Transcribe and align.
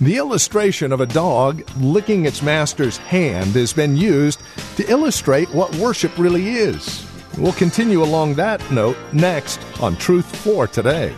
The 0.00 0.16
illustration 0.16 0.90
of 0.90 1.00
a 1.00 1.06
dog 1.06 1.62
licking 1.78 2.26
its 2.26 2.42
master's 2.42 2.96
hand 2.96 3.52
has 3.52 3.72
been 3.72 3.96
used 3.96 4.42
to 4.74 4.90
illustrate 4.90 5.48
what 5.54 5.72
worship 5.76 6.18
really 6.18 6.48
is. 6.56 7.06
We'll 7.38 7.52
continue 7.52 8.02
along 8.02 8.34
that 8.34 8.68
note 8.72 8.96
next 9.12 9.60
on 9.80 9.96
Truth 9.96 10.34
for 10.34 10.66
Today. 10.66 11.14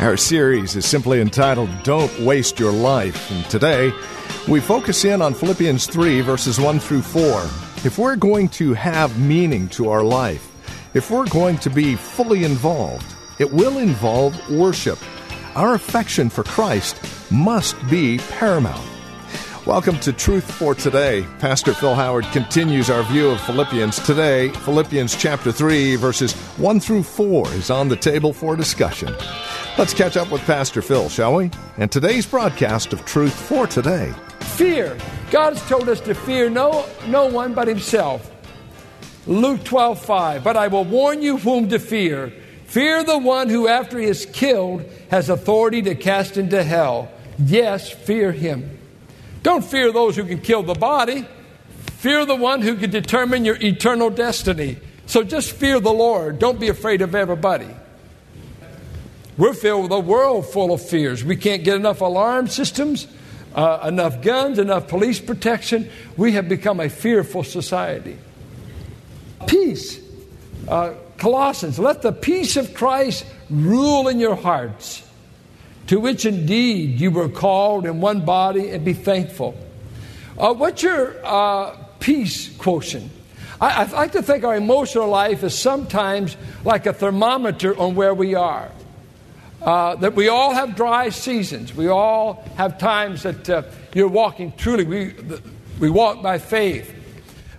Our 0.00 0.18
series 0.18 0.76
is 0.76 0.84
simply 0.84 1.22
entitled 1.22 1.70
Don't 1.84 2.20
Waste 2.20 2.60
Your 2.60 2.72
Life, 2.72 3.30
and 3.30 3.44
today 3.46 3.92
we 4.48 4.60
focus 4.60 5.04
in 5.04 5.20
on 5.20 5.34
Philippians 5.34 5.86
3, 5.86 6.22
verses 6.22 6.58
1 6.58 6.80
through 6.80 7.02
4. 7.02 7.42
If 7.84 7.98
we're 7.98 8.16
going 8.16 8.48
to 8.50 8.72
have 8.74 9.18
meaning 9.18 9.68
to 9.70 9.90
our 9.90 10.02
life, 10.02 10.46
if 10.94 11.10
we're 11.10 11.28
going 11.28 11.58
to 11.58 11.70
be 11.70 11.94
fully 11.94 12.44
involved, 12.44 13.06
it 13.38 13.50
will 13.52 13.78
involve 13.78 14.50
worship. 14.50 14.98
Our 15.54 15.74
affection 15.74 16.30
for 16.30 16.42
Christ 16.44 17.00
must 17.30 17.76
be 17.88 18.18
paramount. 18.18 18.86
Welcome 19.66 20.00
to 20.00 20.12
Truth 20.12 20.50
for 20.50 20.74
Today. 20.74 21.26
Pastor 21.38 21.74
Phil 21.74 21.94
Howard 21.94 22.24
continues 22.32 22.88
our 22.88 23.02
view 23.02 23.28
of 23.30 23.40
Philippians. 23.42 24.00
Today, 24.00 24.48
Philippians 24.48 25.14
chapter 25.16 25.52
3, 25.52 25.96
verses 25.96 26.32
1 26.32 26.80
through 26.80 27.02
4 27.02 27.48
is 27.52 27.70
on 27.70 27.88
the 27.88 27.96
table 27.96 28.32
for 28.32 28.56
discussion. 28.56 29.14
Let's 29.76 29.94
catch 29.94 30.16
up 30.16 30.30
with 30.30 30.40
Pastor 30.42 30.82
Phil, 30.82 31.08
shall 31.08 31.34
we? 31.34 31.50
And 31.76 31.92
today's 31.92 32.26
broadcast 32.26 32.92
of 32.92 33.04
Truth 33.04 33.34
for 33.34 33.66
Today. 33.66 34.12
Fear. 34.40 34.96
God 35.30 35.54
has 35.54 35.68
told 35.68 35.88
us 35.88 36.00
to 36.02 36.14
fear 36.14 36.50
no, 36.50 36.86
no 37.06 37.26
one 37.26 37.54
but 37.54 37.68
Himself. 37.68 38.30
Luke 39.26 39.62
12, 39.64 40.04
5. 40.04 40.44
But 40.44 40.56
I 40.56 40.68
will 40.68 40.84
warn 40.84 41.22
you 41.22 41.38
whom 41.38 41.68
to 41.68 41.78
fear. 41.78 42.32
Fear 42.64 43.04
the 43.04 43.18
one 43.18 43.48
who, 43.48 43.66
after 43.66 43.98
he 43.98 44.06
is 44.06 44.26
killed, 44.26 44.84
has 45.10 45.28
authority 45.28 45.82
to 45.82 45.94
cast 45.94 46.36
into 46.36 46.62
hell. 46.62 47.10
Yes, 47.38 47.90
fear 47.90 48.32
him. 48.32 48.78
Don't 49.42 49.64
fear 49.64 49.92
those 49.92 50.14
who 50.16 50.24
can 50.24 50.40
kill 50.40 50.62
the 50.62 50.74
body. 50.74 51.26
Fear 51.98 52.26
the 52.26 52.36
one 52.36 52.62
who 52.62 52.76
can 52.76 52.90
determine 52.90 53.44
your 53.44 53.56
eternal 53.56 54.10
destiny. 54.10 54.78
So 55.06 55.24
just 55.24 55.50
fear 55.50 55.80
the 55.80 55.92
Lord. 55.92 56.38
Don't 56.38 56.60
be 56.60 56.68
afraid 56.68 57.02
of 57.02 57.14
everybody. 57.14 57.68
We're 59.36 59.54
filled 59.54 59.84
with 59.84 59.92
a 59.92 59.98
world 59.98 60.46
full 60.46 60.72
of 60.72 60.80
fears. 60.80 61.24
We 61.24 61.36
can't 61.36 61.64
get 61.64 61.76
enough 61.76 62.00
alarm 62.00 62.46
systems, 62.48 63.08
uh, 63.54 63.86
enough 63.86 64.22
guns, 64.22 64.58
enough 64.58 64.88
police 64.88 65.20
protection. 65.20 65.90
We 66.16 66.32
have 66.32 66.48
become 66.48 66.80
a 66.80 66.88
fearful 66.88 67.44
society. 67.44 68.18
Peace. 69.46 70.00
Uh, 70.68 70.94
Colossians, 71.16 71.78
let 71.78 72.02
the 72.02 72.12
peace 72.12 72.56
of 72.56 72.72
Christ 72.74 73.26
rule 73.50 74.08
in 74.08 74.20
your 74.20 74.36
hearts, 74.36 75.06
to 75.88 76.00
which 76.00 76.24
indeed 76.24 76.98
you 77.00 77.10
were 77.10 77.28
called 77.28 77.84
in 77.84 78.00
one 78.00 78.24
body, 78.24 78.70
and 78.70 78.84
be 78.84 78.94
thankful. 78.94 79.54
Uh, 80.38 80.54
what's 80.54 80.82
your 80.82 81.14
uh, 81.24 81.76
peace 81.98 82.56
quotient? 82.56 83.10
I, 83.60 83.84
I 83.84 83.90
like 83.90 84.12
to 84.12 84.22
think 84.22 84.44
our 84.44 84.56
emotional 84.56 85.08
life 85.08 85.42
is 85.42 85.58
sometimes 85.58 86.36
like 86.64 86.86
a 86.86 86.94
thermometer 86.94 87.78
on 87.78 87.94
where 87.94 88.14
we 88.14 88.34
are. 88.34 88.70
Uh, 89.62 89.94
that 89.96 90.14
we 90.14 90.28
all 90.28 90.54
have 90.54 90.74
dry 90.74 91.10
seasons. 91.10 91.74
We 91.74 91.88
all 91.88 92.42
have 92.56 92.78
times 92.78 93.24
that 93.24 93.50
uh, 93.50 93.62
you're 93.94 94.08
walking 94.08 94.52
truly. 94.56 94.84
We, 94.84 95.14
we 95.78 95.90
walk 95.90 96.22
by 96.22 96.38
faith. 96.38 96.94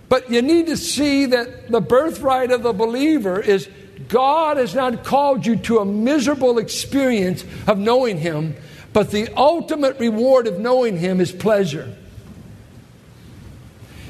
But 0.08 0.28
you 0.28 0.42
need 0.42 0.66
to 0.66 0.76
see 0.76 1.26
that 1.26 1.70
the 1.70 1.80
birthright 1.80 2.50
of 2.50 2.62
the 2.62 2.72
believer 2.72 3.40
is 3.40 3.68
God 4.08 4.56
has 4.56 4.74
not 4.74 5.04
called 5.04 5.46
you 5.46 5.56
to 5.56 5.78
a 5.78 5.84
miserable 5.84 6.58
experience 6.58 7.44
of 7.66 7.78
knowing 7.78 8.18
Him, 8.18 8.56
but 8.92 9.10
the 9.10 9.32
ultimate 9.36 9.98
reward 9.98 10.46
of 10.46 10.58
knowing 10.58 10.98
Him 10.98 11.20
is 11.20 11.32
pleasure. 11.32 11.94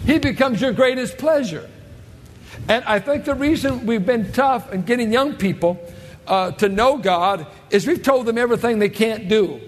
He 0.06 0.18
becomes 0.18 0.60
your 0.60 0.72
greatest 0.72 1.18
pleasure. 1.18 1.68
And 2.68 2.84
I 2.84 2.98
think 2.98 3.24
the 3.24 3.34
reason 3.34 3.86
we've 3.86 4.04
been 4.04 4.32
tough 4.32 4.72
in 4.72 4.82
getting 4.82 5.12
young 5.12 5.34
people 5.34 5.78
uh, 6.26 6.52
to 6.52 6.68
know 6.68 6.96
God 6.96 7.46
is 7.72 7.86
we've 7.86 8.02
told 8.02 8.26
them 8.26 8.38
everything 8.38 8.78
they 8.78 8.90
can't 8.90 9.28
do. 9.28 9.60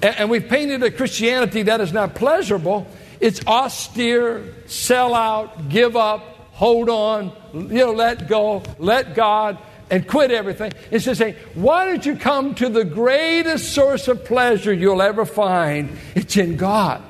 And, 0.00 0.30
we've 0.30 0.48
painted 0.48 0.82
a 0.84 0.92
Christianity 0.92 1.64
that 1.64 1.80
is 1.80 1.92
not 1.92 2.14
pleasurable. 2.14 2.86
It's 3.18 3.44
austere, 3.46 4.54
sell 4.66 5.12
out, 5.12 5.68
give 5.68 5.96
up, 5.96 6.22
hold 6.52 6.88
on, 6.88 7.32
you 7.52 7.62
know, 7.62 7.92
let 7.92 8.28
go, 8.28 8.62
let 8.78 9.16
God, 9.16 9.58
and 9.90 10.06
quit 10.06 10.30
everything. 10.30 10.72
It's 10.92 11.04
just 11.04 11.18
saying, 11.18 11.34
why 11.54 11.86
don't 11.86 12.06
you 12.06 12.14
come 12.14 12.54
to 12.56 12.68
the 12.68 12.84
greatest 12.84 13.72
source 13.72 14.06
of 14.06 14.24
pleasure 14.24 14.72
you'll 14.72 15.02
ever 15.02 15.24
find? 15.24 15.98
It's 16.14 16.36
in 16.36 16.56
God. 16.56 17.02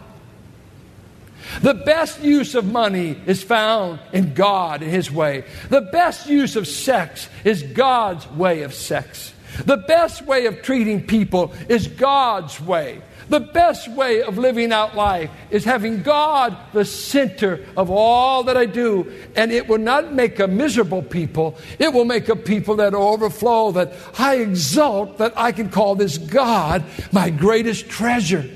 The 1.61 1.75
best 1.75 2.23
use 2.23 2.55
of 2.55 2.71
money 2.71 3.21
is 3.27 3.43
found 3.43 4.01
in 4.13 4.33
God 4.33 4.83
in 4.83 4.89
His 4.89 5.11
way. 5.11 5.45
The 5.69 5.81
best 5.81 6.29
use 6.29 6.57
of 6.57 6.67
sex 6.67 7.29
is 7.45 7.63
God's 7.63 8.27
way 8.31 8.63
of 8.63 8.73
sex. 8.73 9.35
The 9.65 9.77
best 9.77 10.23
way 10.23 10.47
of 10.47 10.63
treating 10.63 11.07
people 11.07 11.53
is 11.69 11.89
God's 11.89 12.61
way. 12.61 13.03
The 13.29 13.41
best 13.41 13.91
way 13.91 14.23
of 14.23 14.39
living 14.39 14.73
out 14.73 14.97
life 14.97 15.31
is 15.51 15.65
having 15.65 16.03
God 16.03 16.57
the 16.73 16.85
center 16.85 17.65
of 17.77 17.91
all 17.91 18.45
that 18.45 18.57
I 18.57 18.65
do. 18.65 19.13
And 19.37 19.53
it 19.53 19.69
will 19.69 19.79
not 19.79 20.15
make 20.15 20.39
a 20.39 20.47
miserable 20.47 21.03
people, 21.03 21.59
it 21.79 21.93
will 21.93 22.07
make 22.07 22.29
a 22.29 22.37
people 22.37 22.77
that 22.77 22.95
overflow, 22.95 23.73
that 23.73 23.93
I 24.19 24.37
exult 24.37 25.19
that 25.19 25.35
I 25.37 25.53
can 25.53 25.69
call 25.69 25.95
this 25.95 26.17
God 26.17 26.85
my 27.13 27.31
greatest 27.31 27.89
treasure 27.89 28.49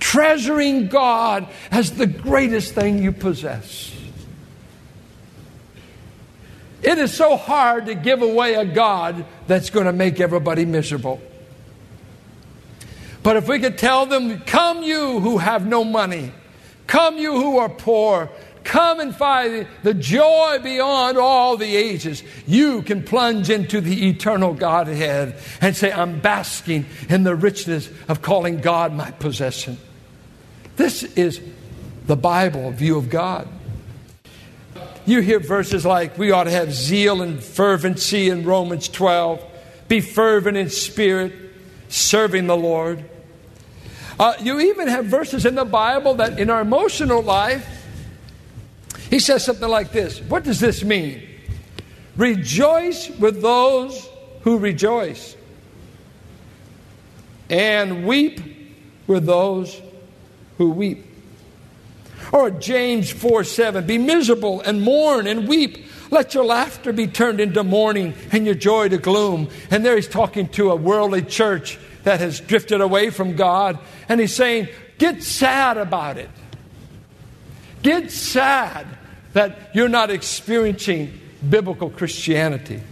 treasuring 0.00 0.88
God 0.88 1.46
as 1.70 1.92
the 1.92 2.06
greatest 2.06 2.74
thing 2.74 3.02
you 3.02 3.12
possess. 3.12 3.94
It 6.82 6.98
is 6.98 7.12
so 7.12 7.36
hard 7.36 7.86
to 7.86 7.94
give 7.94 8.22
away 8.22 8.54
a 8.54 8.64
God 8.64 9.26
that's 9.46 9.70
going 9.70 9.86
to 9.86 9.92
make 9.92 10.20
everybody 10.20 10.64
miserable. 10.64 11.20
But 13.22 13.36
if 13.36 13.48
we 13.48 13.58
could 13.58 13.76
tell 13.76 14.06
them, 14.06 14.40
Come, 14.40 14.82
you 14.82 15.20
who 15.20 15.38
have 15.38 15.66
no 15.66 15.84
money, 15.84 16.32
come, 16.86 17.18
you 17.18 17.34
who 17.34 17.58
are 17.58 17.68
poor, 17.68 18.30
come 18.64 19.00
and 19.00 19.14
find 19.14 19.66
the 19.82 19.92
joy 19.92 20.58
beyond 20.62 21.18
all 21.18 21.56
the 21.56 21.76
ages, 21.76 22.22
you 22.46 22.80
can 22.82 23.02
plunge 23.02 23.50
into 23.50 23.80
the 23.80 24.08
eternal 24.08 24.54
Godhead 24.54 25.36
and 25.60 25.76
say, 25.76 25.92
I'm 25.92 26.20
basking 26.20 26.86
in 27.08 27.24
the 27.24 27.34
richness 27.34 27.90
of 28.08 28.22
calling 28.22 28.60
God 28.60 28.94
my 28.94 29.10
possession. 29.10 29.76
This 30.76 31.02
is 31.02 31.40
the 32.06 32.16
Bible 32.16 32.70
view 32.70 32.96
of 32.96 33.10
God. 33.10 33.46
You 35.10 35.22
hear 35.22 35.40
verses 35.40 35.84
like, 35.84 36.16
we 36.18 36.30
ought 36.30 36.44
to 36.44 36.52
have 36.52 36.72
zeal 36.72 37.20
and 37.20 37.42
fervency 37.42 38.28
in 38.28 38.44
Romans 38.44 38.88
12, 38.88 39.44
be 39.88 40.00
fervent 40.00 40.56
in 40.56 40.70
spirit, 40.70 41.32
serving 41.88 42.46
the 42.46 42.56
Lord. 42.56 43.04
Uh, 44.20 44.34
you 44.40 44.60
even 44.60 44.86
have 44.86 45.06
verses 45.06 45.44
in 45.46 45.56
the 45.56 45.64
Bible 45.64 46.14
that 46.14 46.38
in 46.38 46.48
our 46.48 46.60
emotional 46.60 47.22
life, 47.22 47.66
he 49.10 49.18
says 49.18 49.44
something 49.44 49.68
like 49.68 49.90
this 49.90 50.20
What 50.20 50.44
does 50.44 50.60
this 50.60 50.84
mean? 50.84 51.26
Rejoice 52.16 53.10
with 53.10 53.42
those 53.42 54.08
who 54.42 54.58
rejoice, 54.58 55.34
and 57.48 58.06
weep 58.06 58.40
with 59.08 59.26
those 59.26 59.82
who 60.56 60.70
weep. 60.70 61.09
Or 62.32 62.50
James 62.50 63.10
4 63.10 63.44
7, 63.44 63.86
be 63.86 63.98
miserable 63.98 64.60
and 64.60 64.82
mourn 64.82 65.26
and 65.26 65.48
weep. 65.48 65.84
Let 66.10 66.34
your 66.34 66.44
laughter 66.44 66.92
be 66.92 67.06
turned 67.06 67.40
into 67.40 67.62
mourning 67.64 68.14
and 68.32 68.44
your 68.44 68.54
joy 68.54 68.88
to 68.88 68.98
gloom. 68.98 69.48
And 69.70 69.84
there 69.84 69.96
he's 69.96 70.08
talking 70.08 70.48
to 70.50 70.70
a 70.70 70.76
worldly 70.76 71.22
church 71.22 71.78
that 72.04 72.20
has 72.20 72.40
drifted 72.40 72.80
away 72.80 73.10
from 73.10 73.36
God. 73.36 73.78
And 74.08 74.20
he's 74.20 74.34
saying, 74.34 74.68
get 74.98 75.22
sad 75.22 75.76
about 75.76 76.18
it. 76.18 76.30
Get 77.82 78.10
sad 78.10 78.86
that 79.32 79.70
you're 79.74 79.88
not 79.88 80.10
experiencing 80.10 81.18
biblical 81.48 81.90
Christianity. 81.90 82.82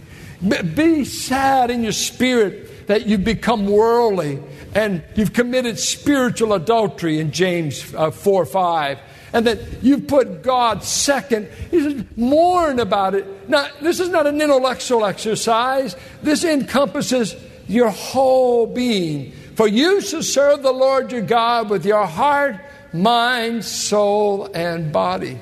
Be 0.73 1.05
sad 1.05 1.69
in 1.69 1.83
your 1.83 1.91
spirit 1.91 2.87
that 2.87 3.05
you've 3.05 3.25
become 3.25 3.67
worldly 3.67 4.41
and 4.73 5.03
you've 5.15 5.33
committed 5.33 5.77
spiritual 5.77 6.53
adultery 6.53 7.19
in 7.19 7.31
James 7.31 7.93
uh, 7.93 8.09
4 8.09 8.45
5 8.45 8.99
and 9.33 9.45
that 9.47 9.83
you've 9.83 10.07
put 10.07 10.41
God 10.41 10.83
second. 10.83 11.49
He 11.71 11.81
says, 11.81 12.03
mourn 12.15 12.79
about 12.79 13.15
it. 13.15 13.49
Now, 13.49 13.67
this 13.81 13.99
is 13.99 14.09
not 14.09 14.27
an 14.27 14.41
intellectual 14.41 15.05
exercise, 15.05 15.95
this 16.21 16.43
encompasses 16.43 17.35
your 17.67 17.89
whole 17.89 18.65
being. 18.65 19.33
For 19.55 19.67
you 19.67 20.01
shall 20.01 20.23
serve 20.23 20.63
the 20.63 20.71
Lord 20.71 21.11
your 21.11 21.21
God 21.21 21.69
with 21.69 21.85
your 21.85 22.05
heart, 22.05 22.55
mind, 22.93 23.65
soul, 23.65 24.49
and 24.53 24.91
body. 24.91 25.39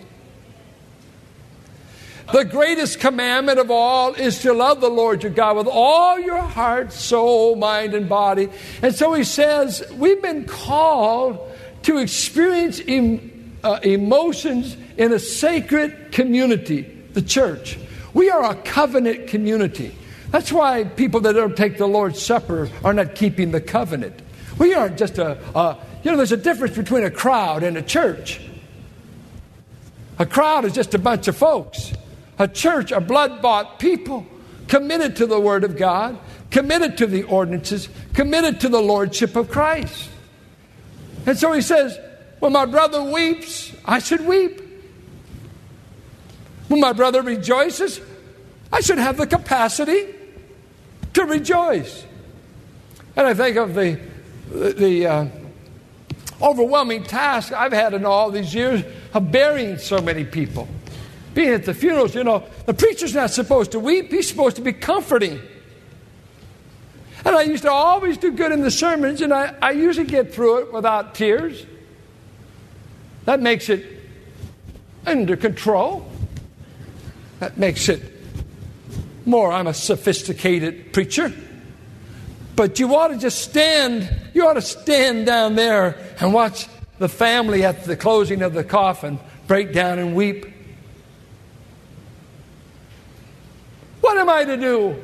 The 2.34 2.44
greatest 2.44 3.00
commandment 3.00 3.58
of 3.58 3.72
all 3.72 4.14
is 4.14 4.40
to 4.40 4.52
love 4.52 4.82
the 4.82 4.90
Lord 4.90 5.24
your 5.24 5.32
God 5.32 5.56
with 5.56 5.68
all 5.68 6.20
your 6.20 6.42
heart, 6.42 6.92
soul, 6.92 7.56
mind, 7.56 7.94
and 7.94 8.10
body. 8.10 8.50
And 8.82 8.94
so 8.94 9.14
he 9.14 9.24
says, 9.24 9.82
we've 9.94 10.22
been 10.22 10.44
called 10.46 11.40
to 11.84 12.00
experience 12.00 12.80
uh, 13.64 13.80
emotions 13.84 14.78
in 14.98 15.14
a 15.14 15.20
sacred 15.20 16.12
community, 16.12 16.82
the 17.14 17.22
church. 17.22 17.78
We 18.14 18.30
are 18.30 18.52
a 18.52 18.56
covenant 18.56 19.28
community. 19.28 19.96
That's 20.32 20.52
why 20.52 20.84
people 20.84 21.22
that 21.22 21.34
don't 21.34 21.56
take 21.56 21.78
the 21.78 21.88
Lord's 21.88 22.22
Supper 22.22 22.70
are 22.84 22.94
not 22.94 23.16
keeping 23.16 23.52
the 23.52 23.62
covenant. 23.62 24.20
We 24.58 24.74
aren't 24.74 24.98
just 24.98 25.18
a, 25.18 25.38
a 25.56 25.78
you 26.04 26.12
know, 26.12 26.18
there's 26.18 26.32
a 26.32 26.38
difference 26.38 26.76
between 26.76 27.04
a 27.04 27.12
crowd 27.12 27.64
and 27.64 27.78
a 27.78 27.82
church. 27.82 28.42
A 30.20 30.26
crowd 30.26 30.66
is 30.66 30.74
just 30.74 30.94
a 30.94 31.00
bunch 31.00 31.28
of 31.28 31.38
folks. 31.38 31.94
A 32.40 32.48
church 32.48 32.92
are 32.92 33.02
blood 33.02 33.42
bought 33.42 33.80
people 33.80 34.26
committed 34.68 35.16
to 35.18 35.26
the 35.26 35.40
Word 35.40 35.64
of 35.64 35.78
God, 35.78 36.18
committed 36.52 36.98
to 36.98 37.08
the 37.08 37.24
ordinances, 37.24 37.90
committed 38.14 38.62
to 38.62 38.70
the 38.70 38.82
Lordship 38.82 39.36
of 39.36 39.50
Christ. 39.50 40.10
And 41.26 41.38
so 41.38 41.52
he 41.52 41.62
says, 41.62 42.00
When 42.40 42.54
my 42.54 42.66
brother 42.66 43.04
weeps, 43.04 43.74
I 43.86 44.00
should 44.00 44.26
weep. 44.26 44.62
When 46.68 46.80
my 46.80 46.94
brother 46.94 47.22
rejoices, 47.22 48.00
I 48.72 48.82
should 48.82 49.00
have 49.00 49.18
the 49.18 49.28
capacity 49.28 50.14
to 51.14 51.26
rejoice. 51.26 52.06
And 53.16 53.26
I 53.26 53.34
think 53.34 53.58
of 53.58 53.74
the, 53.74 54.00
the 54.52 55.08
uh, 55.08 55.26
overwhelming 56.42 57.04
task 57.04 57.52
I've 57.54 57.74
had 57.74 57.94
in 57.94 58.06
all 58.06 58.30
these 58.30 58.54
years 58.54 58.84
of 59.14 59.32
burying 59.32 59.78
so 59.78 60.00
many 60.00 60.24
people. 60.24 60.68
Being 61.34 61.50
at 61.50 61.66
the 61.66 61.74
funerals, 61.74 62.14
you 62.14 62.24
know, 62.24 62.44
the 62.66 62.74
preacher's 62.74 63.16
not 63.16 63.32
supposed 63.32 63.72
to 63.72 63.80
weep, 63.80 64.12
he's 64.12 64.28
supposed 64.30 64.56
to 64.58 64.62
be 64.62 64.74
comforting. 64.74 65.40
And 67.26 67.36
I 67.36 67.42
used 67.44 67.64
to 67.64 67.72
always 67.72 68.18
do 68.18 68.32
good 68.32 68.52
in 68.52 68.62
the 68.62 68.72
sermons, 68.72 69.22
and 69.22 69.34
I, 69.34 69.56
I 69.62 69.72
usually 69.72 70.06
get 70.06 70.34
through 70.34 70.60
it 70.60 70.74
without 70.74 71.16
tears. 71.16 71.66
That 73.28 73.42
makes 73.42 73.68
it 73.68 73.86
under 75.06 75.36
control. 75.36 76.10
That 77.42 77.58
makes 77.58 77.90
it 77.90 78.02
more, 79.26 79.52
I'm 79.52 79.68
a 79.68 79.74
sophisticated 79.74 80.94
preacher. 80.94 81.34
But 82.56 82.80
you 82.80 82.96
ought 82.96 83.10
to 83.10 83.18
just 83.18 83.42
stand, 83.42 84.10
you 84.34 84.48
ought 84.48 84.54
to 84.54 84.62
stand 84.62 85.26
down 85.26 85.56
there 85.56 85.98
and 86.22 86.34
watch 86.34 86.68
the 87.00 87.10
family 87.10 87.66
at 87.66 87.84
the 87.84 87.98
closing 87.98 88.44
of 88.44 88.54
the 88.54 88.64
coffin 88.64 89.20
break 89.46 89.74
down 89.74 90.00
and 90.00 90.16
weep. 90.16 90.46
What 94.00 94.18
am 94.18 94.30
I 94.30 94.46
to 94.46 94.56
do? 94.56 95.04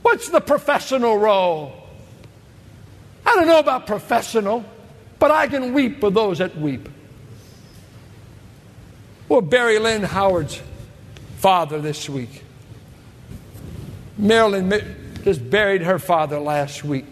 What's 0.00 0.30
the 0.30 0.40
professional 0.40 1.18
role? 1.18 1.74
I 3.26 3.34
don't 3.34 3.46
know 3.46 3.58
about 3.58 3.86
professional, 3.86 4.64
but 5.18 5.30
I 5.30 5.46
can 5.46 5.74
weep 5.74 6.00
for 6.00 6.10
those 6.10 6.38
that 6.38 6.56
weep. 6.56 6.88
Well, 9.34 9.42
Barry 9.42 9.80
Lynn 9.80 10.04
Howard's 10.04 10.62
father 11.38 11.80
this 11.80 12.08
week. 12.08 12.44
Marilyn 14.16 14.70
just 15.24 15.50
buried 15.50 15.82
her 15.82 15.98
father 15.98 16.38
last 16.38 16.84
week. 16.84 17.04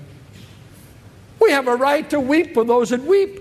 We 1.41 1.51
have 1.51 1.67
a 1.67 1.75
right 1.75 2.09
to 2.11 2.21
weep 2.21 2.55
for 2.55 2.63
those 2.63 2.91
that 2.91 3.03
weep. 3.03 3.41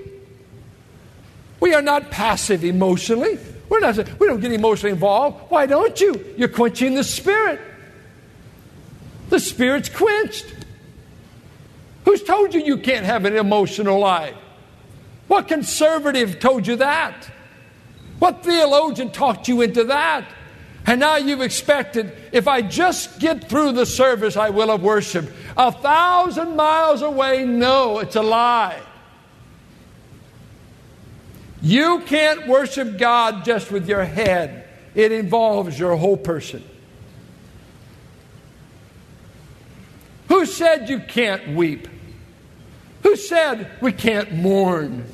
We 1.59 1.75
are 1.75 1.83
not 1.83 2.09
passive 2.09 2.63
emotionally. 2.63 3.37
We're 3.69 3.81
not, 3.81 3.97
we 4.19 4.25
don't 4.25 4.39
get 4.39 4.51
emotionally 4.51 4.93
involved. 4.93 5.51
Why 5.51 5.67
don't 5.67 6.01
you? 6.01 6.33
You're 6.35 6.49
quenching 6.49 6.95
the 6.95 7.03
spirit. 7.03 7.61
The 9.29 9.39
spirit's 9.39 9.89
quenched. 9.89 10.55
Who's 12.05 12.23
told 12.23 12.55
you 12.55 12.61
you 12.61 12.77
can't 12.77 13.05
have 13.05 13.25
an 13.25 13.35
emotional 13.35 13.99
life? 13.99 14.33
What 15.27 15.47
conservative 15.47 16.39
told 16.39 16.65
you 16.65 16.77
that? 16.77 17.29
What 18.21 18.43
theologian 18.43 19.09
talked 19.09 19.47
you 19.47 19.61
into 19.61 19.85
that? 19.85 20.31
And 20.85 20.99
now 20.99 21.15
you've 21.15 21.41
expected, 21.41 22.15
if 22.31 22.47
I 22.47 22.61
just 22.61 23.19
get 23.19 23.49
through 23.49 23.71
the 23.71 23.87
service, 23.87 24.37
I 24.37 24.51
will 24.51 24.69
have 24.69 24.83
worshiped. 24.83 25.33
A 25.57 25.71
thousand 25.71 26.55
miles 26.55 27.01
away, 27.01 27.45
no, 27.45 27.97
it's 27.97 28.15
a 28.15 28.21
lie. 28.21 28.79
You 31.63 32.01
can't 32.05 32.47
worship 32.47 32.99
God 32.99 33.43
just 33.43 33.71
with 33.71 33.89
your 33.89 34.03
head, 34.05 34.67
it 34.93 35.11
involves 35.11 35.79
your 35.79 35.95
whole 35.95 36.17
person. 36.17 36.63
Who 40.27 40.45
said 40.45 40.89
you 40.89 40.99
can't 40.99 41.55
weep? 41.55 41.87
Who 43.01 43.15
said 43.15 43.71
we 43.81 43.91
can't 43.93 44.31
mourn? 44.31 45.05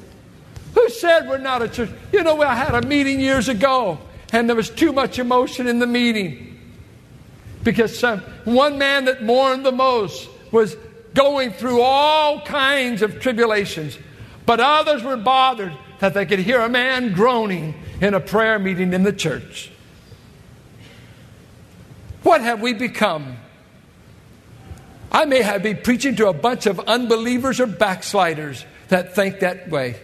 Who 0.78 0.90
said 0.90 1.28
we're 1.28 1.40
not 1.40 1.64
a 1.64 1.68
church? 1.68 1.90
You 2.14 2.24
know, 2.24 2.40
I 2.44 2.54
had 2.54 2.76
a 2.76 2.88
meeting 2.88 3.20
years 3.20 3.50
ago 3.50 3.98
and 4.32 4.48
there 4.48 4.56
was 4.56 4.70
too 4.70 4.94
much 4.94 5.18
emotion 5.18 5.66
in 5.66 5.80
the 5.80 5.88
meeting 5.88 6.56
because 7.64 7.98
some, 7.98 8.20
one 8.46 8.78
man 8.78 9.06
that 9.06 9.24
mourned 9.24 9.66
the 9.66 9.72
most 9.72 10.30
was 10.52 10.78
going 11.16 11.52
through 11.52 11.82
all 11.82 12.42
kinds 12.42 13.02
of 13.02 13.20
tribulations, 13.20 13.98
but 14.46 14.60
others 14.60 15.02
were 15.02 15.18
bothered 15.18 15.76
that 15.98 16.14
they 16.14 16.28
could 16.28 16.38
hear 16.38 16.62
a 16.62 16.70
man 16.70 17.12
groaning 17.12 17.74
in 18.00 18.14
a 18.14 18.20
prayer 18.20 18.60
meeting 18.60 18.94
in 18.94 19.02
the 19.02 19.12
church. 19.12 19.72
What 22.22 22.42
have 22.42 22.62
we 22.62 22.74
become? 22.74 23.38
I 25.12 25.26
may 25.26 25.42
have 25.42 25.64
been 25.64 25.78
preaching 25.78 26.16
to 26.18 26.28
a 26.28 26.34
bunch 26.34 26.68
of 26.68 26.80
unbelievers 26.82 27.60
or 27.60 27.66
backsliders 27.66 28.64
that 28.90 29.16
think 29.16 29.40
that 29.40 29.72
way. 29.72 30.02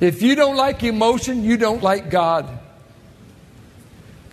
If 0.00 0.22
you 0.22 0.34
don't 0.34 0.56
like 0.56 0.82
emotion, 0.82 1.42
you 1.44 1.56
don't 1.56 1.82
like 1.82 2.10
God. 2.10 2.58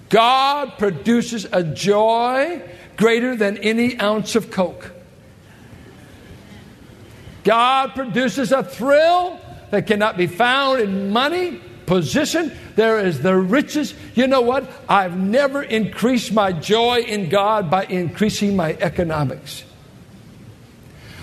God 0.09 0.77
produces 0.77 1.45
a 1.51 1.63
joy 1.63 2.61
greater 2.97 3.35
than 3.35 3.57
any 3.57 3.99
ounce 3.99 4.35
of 4.35 4.51
Coke. 4.51 4.91
God 7.43 7.95
produces 7.95 8.51
a 8.51 8.63
thrill 8.63 9.39
that 9.71 9.87
cannot 9.87 10.17
be 10.17 10.27
found 10.27 10.81
in 10.81 11.09
money, 11.09 11.59
position. 11.85 12.51
There 12.75 12.99
is 12.99 13.21
the 13.21 13.35
riches. 13.35 13.93
You 14.15 14.27
know 14.27 14.41
what? 14.41 14.69
I've 14.87 15.17
never 15.17 15.63
increased 15.63 16.31
my 16.31 16.51
joy 16.51 16.99
in 16.99 17.29
God 17.29 17.69
by 17.69 17.85
increasing 17.85 18.55
my 18.55 18.77
economics. 18.79 19.63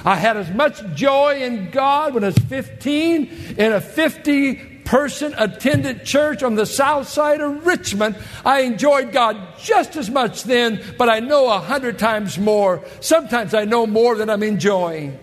I 0.04 0.16
had 0.16 0.36
as 0.36 0.50
much 0.50 0.82
joy 0.94 1.42
in 1.42 1.70
God 1.70 2.14
when 2.14 2.24
I 2.24 2.28
was 2.28 2.38
15 2.38 3.54
in 3.58 3.72
a 3.72 3.80
50 3.80 4.54
person 4.84 5.34
attended 5.38 6.04
church 6.04 6.42
on 6.42 6.56
the 6.56 6.66
south 6.66 7.08
side 7.08 7.40
of 7.40 7.64
Richmond, 7.64 8.16
I 8.44 8.62
enjoyed 8.62 9.12
God 9.12 9.36
just 9.62 9.94
as 9.96 10.10
much 10.10 10.42
then, 10.42 10.82
but 10.98 11.08
I 11.08 11.20
know 11.20 11.48
a 11.48 11.60
hundred 11.60 11.98
times 11.98 12.38
more. 12.38 12.84
Sometimes 13.00 13.54
I 13.54 13.64
know 13.66 13.86
more 13.86 14.16
than 14.16 14.28
I'm 14.28 14.42
enjoying. 14.42 15.18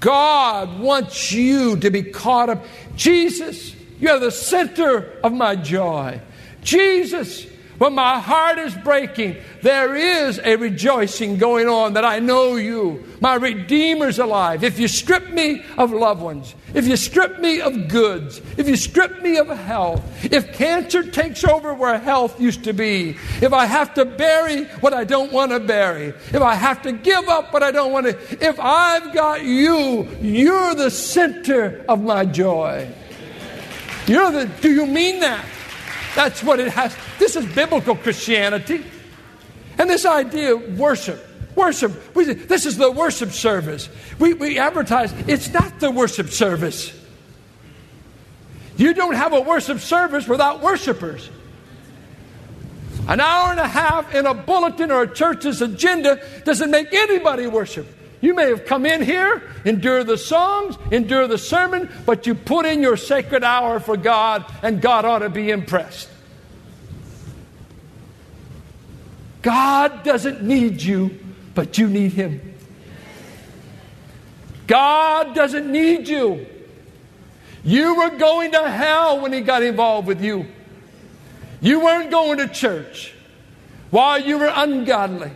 God 0.00 0.80
wants 0.80 1.30
you 1.30 1.76
to 1.76 1.90
be 1.90 2.02
caught 2.02 2.48
up. 2.48 2.64
Jesus, 2.96 3.76
you're 4.00 4.18
the 4.18 4.32
center 4.32 5.20
of 5.22 5.32
my 5.32 5.54
joy. 5.54 6.20
Jesus, 6.62 7.46
when 7.80 7.94
my 7.94 8.20
heart 8.20 8.58
is 8.58 8.74
breaking, 8.74 9.38
there 9.62 9.94
is 9.94 10.38
a 10.44 10.56
rejoicing 10.56 11.38
going 11.38 11.66
on 11.66 11.94
that 11.94 12.04
I 12.04 12.18
know 12.18 12.56
you. 12.56 13.02
My 13.22 13.38
Redeemer's 13.38 14.18
alive. 14.18 14.62
If 14.62 14.78
you 14.78 14.86
strip 14.86 15.30
me 15.30 15.64
of 15.78 15.90
loved 15.90 16.20
ones, 16.20 16.54
if 16.74 16.86
you 16.86 16.94
strip 16.96 17.40
me 17.40 17.62
of 17.62 17.88
goods, 17.88 18.42
if 18.58 18.68
you 18.68 18.76
strip 18.76 19.22
me 19.22 19.38
of 19.38 19.48
health, 19.48 20.04
if 20.22 20.52
cancer 20.52 21.10
takes 21.10 21.42
over 21.42 21.72
where 21.72 21.98
health 21.98 22.38
used 22.38 22.64
to 22.64 22.74
be, 22.74 23.16
if 23.40 23.54
I 23.54 23.64
have 23.64 23.94
to 23.94 24.04
bury 24.04 24.64
what 24.82 24.92
I 24.92 25.04
don't 25.04 25.32
want 25.32 25.52
to 25.52 25.58
bury, 25.58 26.08
if 26.08 26.42
I 26.42 26.56
have 26.56 26.82
to 26.82 26.92
give 26.92 27.30
up 27.30 27.50
what 27.50 27.62
I 27.62 27.70
don't 27.70 27.92
want 27.92 28.08
to, 28.08 28.46
if 28.46 28.60
I've 28.60 29.14
got 29.14 29.42
you, 29.42 30.06
you're 30.20 30.74
the 30.74 30.90
center 30.90 31.82
of 31.88 32.02
my 32.02 32.26
joy. 32.26 32.92
You 34.06 34.16
know, 34.16 34.32
the, 34.32 34.44
do 34.60 34.70
you 34.70 34.84
mean 34.84 35.20
that? 35.20 35.46
That's 36.14 36.42
what 36.42 36.60
it 36.60 36.72
has. 36.72 36.94
This 37.20 37.36
is 37.36 37.44
biblical 37.54 37.94
Christianity. 37.94 38.82
And 39.78 39.88
this 39.88 40.06
idea 40.06 40.56
of 40.56 40.78
worship, 40.78 41.22
worship, 41.54 42.16
we, 42.16 42.24
this 42.24 42.64
is 42.64 42.78
the 42.78 42.90
worship 42.90 43.30
service. 43.30 43.90
We, 44.18 44.32
we 44.32 44.58
advertise, 44.58 45.12
it's 45.28 45.52
not 45.52 45.80
the 45.80 45.90
worship 45.90 46.30
service. 46.30 46.98
You 48.78 48.94
don't 48.94 49.14
have 49.14 49.34
a 49.34 49.40
worship 49.42 49.80
service 49.80 50.26
without 50.26 50.62
worshipers. 50.62 51.28
An 53.06 53.20
hour 53.20 53.50
and 53.50 53.60
a 53.60 53.68
half 53.68 54.14
in 54.14 54.24
a 54.24 54.32
bulletin 54.32 54.90
or 54.90 55.02
a 55.02 55.14
church's 55.14 55.60
agenda 55.60 56.22
doesn't 56.44 56.70
make 56.70 56.92
anybody 56.94 57.46
worship. 57.46 57.86
You 58.22 58.34
may 58.34 58.48
have 58.48 58.64
come 58.64 58.86
in 58.86 59.02
here, 59.02 59.42
endure 59.66 60.04
the 60.04 60.16
songs, 60.16 60.76
endure 60.90 61.26
the 61.26 61.38
sermon, 61.38 61.90
but 62.06 62.26
you 62.26 62.34
put 62.34 62.64
in 62.64 62.80
your 62.80 62.96
sacred 62.96 63.44
hour 63.44 63.78
for 63.78 63.98
God, 63.98 64.44
and 64.62 64.80
God 64.80 65.04
ought 65.04 65.20
to 65.20 65.28
be 65.28 65.50
impressed. 65.50 66.09
God 69.42 70.02
doesn't 70.02 70.42
need 70.42 70.82
you, 70.82 71.18
but 71.54 71.78
you 71.78 71.88
need 71.88 72.12
Him. 72.12 72.54
God 74.66 75.34
doesn't 75.34 75.70
need 75.70 76.08
you. 76.08 76.46
You 77.64 77.96
were 77.96 78.10
going 78.10 78.52
to 78.52 78.70
hell 78.70 79.20
when 79.20 79.32
He 79.32 79.40
got 79.40 79.62
involved 79.62 80.06
with 80.06 80.22
you. 80.22 80.46
You 81.60 81.80
weren't 81.80 82.10
going 82.10 82.38
to 82.38 82.48
church 82.48 83.14
while 83.90 84.20
you 84.20 84.38
were 84.38 84.52
ungodly, 84.54 85.30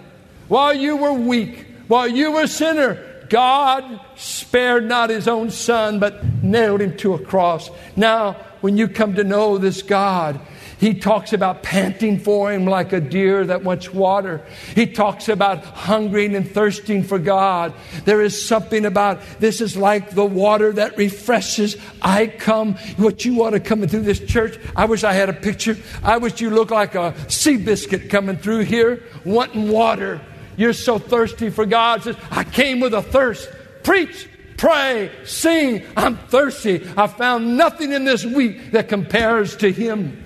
while 0.49 0.73
you 0.73 0.96
were 0.96 1.12
weak, 1.12 1.66
while 1.88 2.08
you 2.08 2.32
were 2.32 2.42
a 2.42 2.49
sinner, 2.49 3.26
God 3.28 4.00
spared 4.16 4.87
not 4.87 5.11
his 5.11 5.26
own 5.26 5.50
son, 5.50 5.99
but 5.99 6.25
nailed 6.42 6.80
him 6.80 6.96
to 6.99 7.14
a 7.14 7.18
cross. 7.18 7.70
Now, 7.96 8.34
when 8.61 8.76
you 8.76 8.88
come 8.88 9.14
to 9.14 9.25
know 9.25 9.58
this 9.58 9.82
God, 9.82 10.40
he 10.85 10.93
talks 10.93 11.33
about 11.33 11.62
panting 11.62 12.19
for 12.19 12.53
him 12.53 12.67
like 12.67 12.93
a 12.93 13.00
deer 13.00 13.47
that 13.47 13.64
wants 13.64 13.91
water. 13.91 14.43
He 14.75 14.85
talks 14.85 15.31
about 15.31 15.64
hungering 15.64 16.37
and 16.37 16.47
thirsting 16.47 17.05
for 17.05 17.19
God. 17.19 17.73
There 18.05 18.21
is 18.21 18.47
something 18.47 18.85
about 18.85 19.23
this 19.41 19.62
is 19.62 19.79
like 19.79 20.11
the 20.11 20.26
water 20.26 20.73
that 20.73 20.99
refreshes. 20.99 21.79
I 22.03 22.26
come, 22.26 22.75
what 22.99 23.25
you 23.25 23.35
want 23.35 23.55
to 23.55 23.61
come 23.61 23.81
through 23.88 24.03
this 24.03 24.21
church. 24.21 24.59
I 24.76 24.85
wish 24.85 25.05
I 25.05 25.14
had 25.14 25.31
a 25.31 25.33
picture. 25.33 25.79
I 26.03 26.19
wish 26.19 26.43
you 26.43 26.50
looked 26.50 26.71
like 26.71 26.95
a 26.95 27.14
Seabiscuit 27.29 28.11
coming 28.11 28.37
through 28.37 28.64
here, 28.64 29.03
wanting 29.25 29.71
water. 29.71 30.21
You're 30.59 30.75
so 30.75 30.99
thirsty 30.99 31.49
for 31.49 31.64
God. 31.64 32.03
Says, 32.03 32.17
I 32.31 32.45
came 32.45 32.81
with 32.81 32.93
a 32.93 33.00
thirst. 33.00 33.49
Preach, 33.85 34.29
pray, 34.59 35.11
sing. 35.25 35.83
I'm 35.97 36.19
thirsty. 36.19 36.87
I 36.95 37.07
found 37.07 37.57
nothing 37.57 37.91
in 37.95 38.05
this 38.05 38.26
week 38.26 38.73
that 38.73 38.91
compares 38.91 39.57
to 39.57 39.73
Him. 39.73 40.24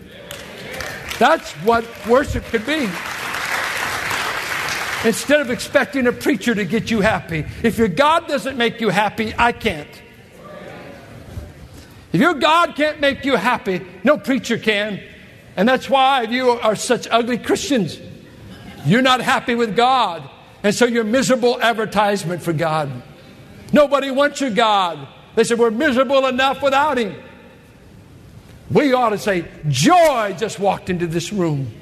That's 1.19 1.53
what 1.65 1.85
worship 2.07 2.45
could 2.45 2.65
be. 2.65 2.89
Instead 5.05 5.41
of 5.41 5.51
expecting 5.51 6.07
a 6.07 6.13
preacher 6.13 6.55
to 6.55 6.65
get 6.65 6.91
you 6.91 7.01
happy, 7.01 7.45
if 7.63 7.79
your 7.79 7.89
God 7.89 8.27
doesn't 8.27 8.57
make 8.57 8.81
you 8.81 8.89
happy, 8.89 9.33
I 9.39 9.53
can't. 9.53 9.89
If 12.13 12.21
your 12.21 12.35
God 12.35 12.75
can't 12.75 13.01
make 13.01 13.25
you 13.25 13.37
happy, 13.37 13.87
no 14.03 14.17
preacher 14.17 14.59
can. 14.59 15.01
And 15.57 15.69
that's 15.69 15.91
why 15.91 16.23
you 16.23 16.51
are 16.51 16.75
such 16.75 17.07
ugly 17.11 17.39
Christians. 17.39 18.01
You're 18.87 19.03
not 19.03 19.21
happy 19.21 19.55
with 19.55 19.77
God. 19.77 20.29
And 20.63 20.75
so 20.75 20.87
you're 20.87 21.05
miserable 21.05 21.61
advertisement 21.61 22.43
for 22.43 22.53
God. 22.53 22.91
Nobody 23.73 24.11
wants 24.11 24.41
your 24.41 24.51
God. 24.51 25.07
They 25.35 25.45
said, 25.45 25.59
We're 25.59 25.71
miserable 25.71 26.27
enough 26.27 26.63
without 26.63 26.99
Him. 26.99 27.15
We 28.71 28.93
ought 28.93 29.11
to 29.11 29.19
say, 29.19 29.49
Joy 29.69 30.35
just 30.39 30.59
walked 30.59 30.91
into 30.91 31.07
this 31.07 31.33
room. 31.33 31.73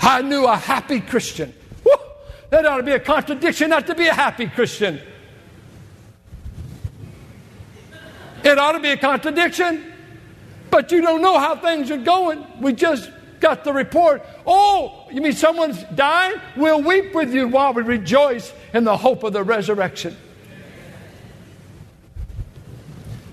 I 0.00 0.22
knew 0.22 0.44
a 0.44 0.56
happy 0.56 1.00
Christian. 1.00 1.54
Woo! 1.84 1.92
That 2.50 2.66
ought 2.66 2.78
to 2.78 2.82
be 2.82 2.92
a 2.92 3.00
contradiction 3.00 3.70
not 3.70 3.86
to 3.86 3.94
be 3.94 4.06
a 4.08 4.14
happy 4.14 4.48
Christian. 4.48 5.00
It 8.44 8.58
ought 8.58 8.72
to 8.72 8.80
be 8.80 8.90
a 8.90 8.96
contradiction, 8.96 9.92
but 10.70 10.92
you 10.92 11.00
don't 11.00 11.22
know 11.22 11.38
how 11.38 11.56
things 11.56 11.90
are 11.90 11.96
going. 11.96 12.44
We 12.60 12.72
just 12.72 13.10
got 13.40 13.64
the 13.64 13.72
report. 13.72 14.24
Oh, 14.46 15.08
you 15.10 15.20
mean 15.20 15.32
someone's 15.32 15.82
dying? 15.94 16.40
We'll 16.56 16.82
weep 16.82 17.14
with 17.14 17.34
you 17.34 17.48
while 17.48 17.72
we 17.72 17.82
rejoice 17.82 18.52
in 18.72 18.84
the 18.84 18.96
hope 18.96 19.22
of 19.24 19.32
the 19.32 19.42
resurrection. 19.42 20.16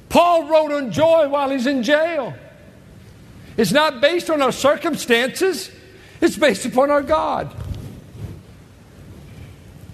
Paul 0.09 0.47
wrote 0.47 0.71
on 0.71 0.91
joy 0.91 1.27
while 1.27 1.49
he's 1.49 1.67
in 1.67 1.83
jail. 1.83 2.33
It's 3.57 3.71
not 3.71 4.01
based 4.01 4.29
on 4.29 4.41
our 4.41 4.51
circumstances, 4.51 5.69
it's 6.21 6.37
based 6.37 6.65
upon 6.65 6.89
our 6.89 7.01
God. 7.01 7.55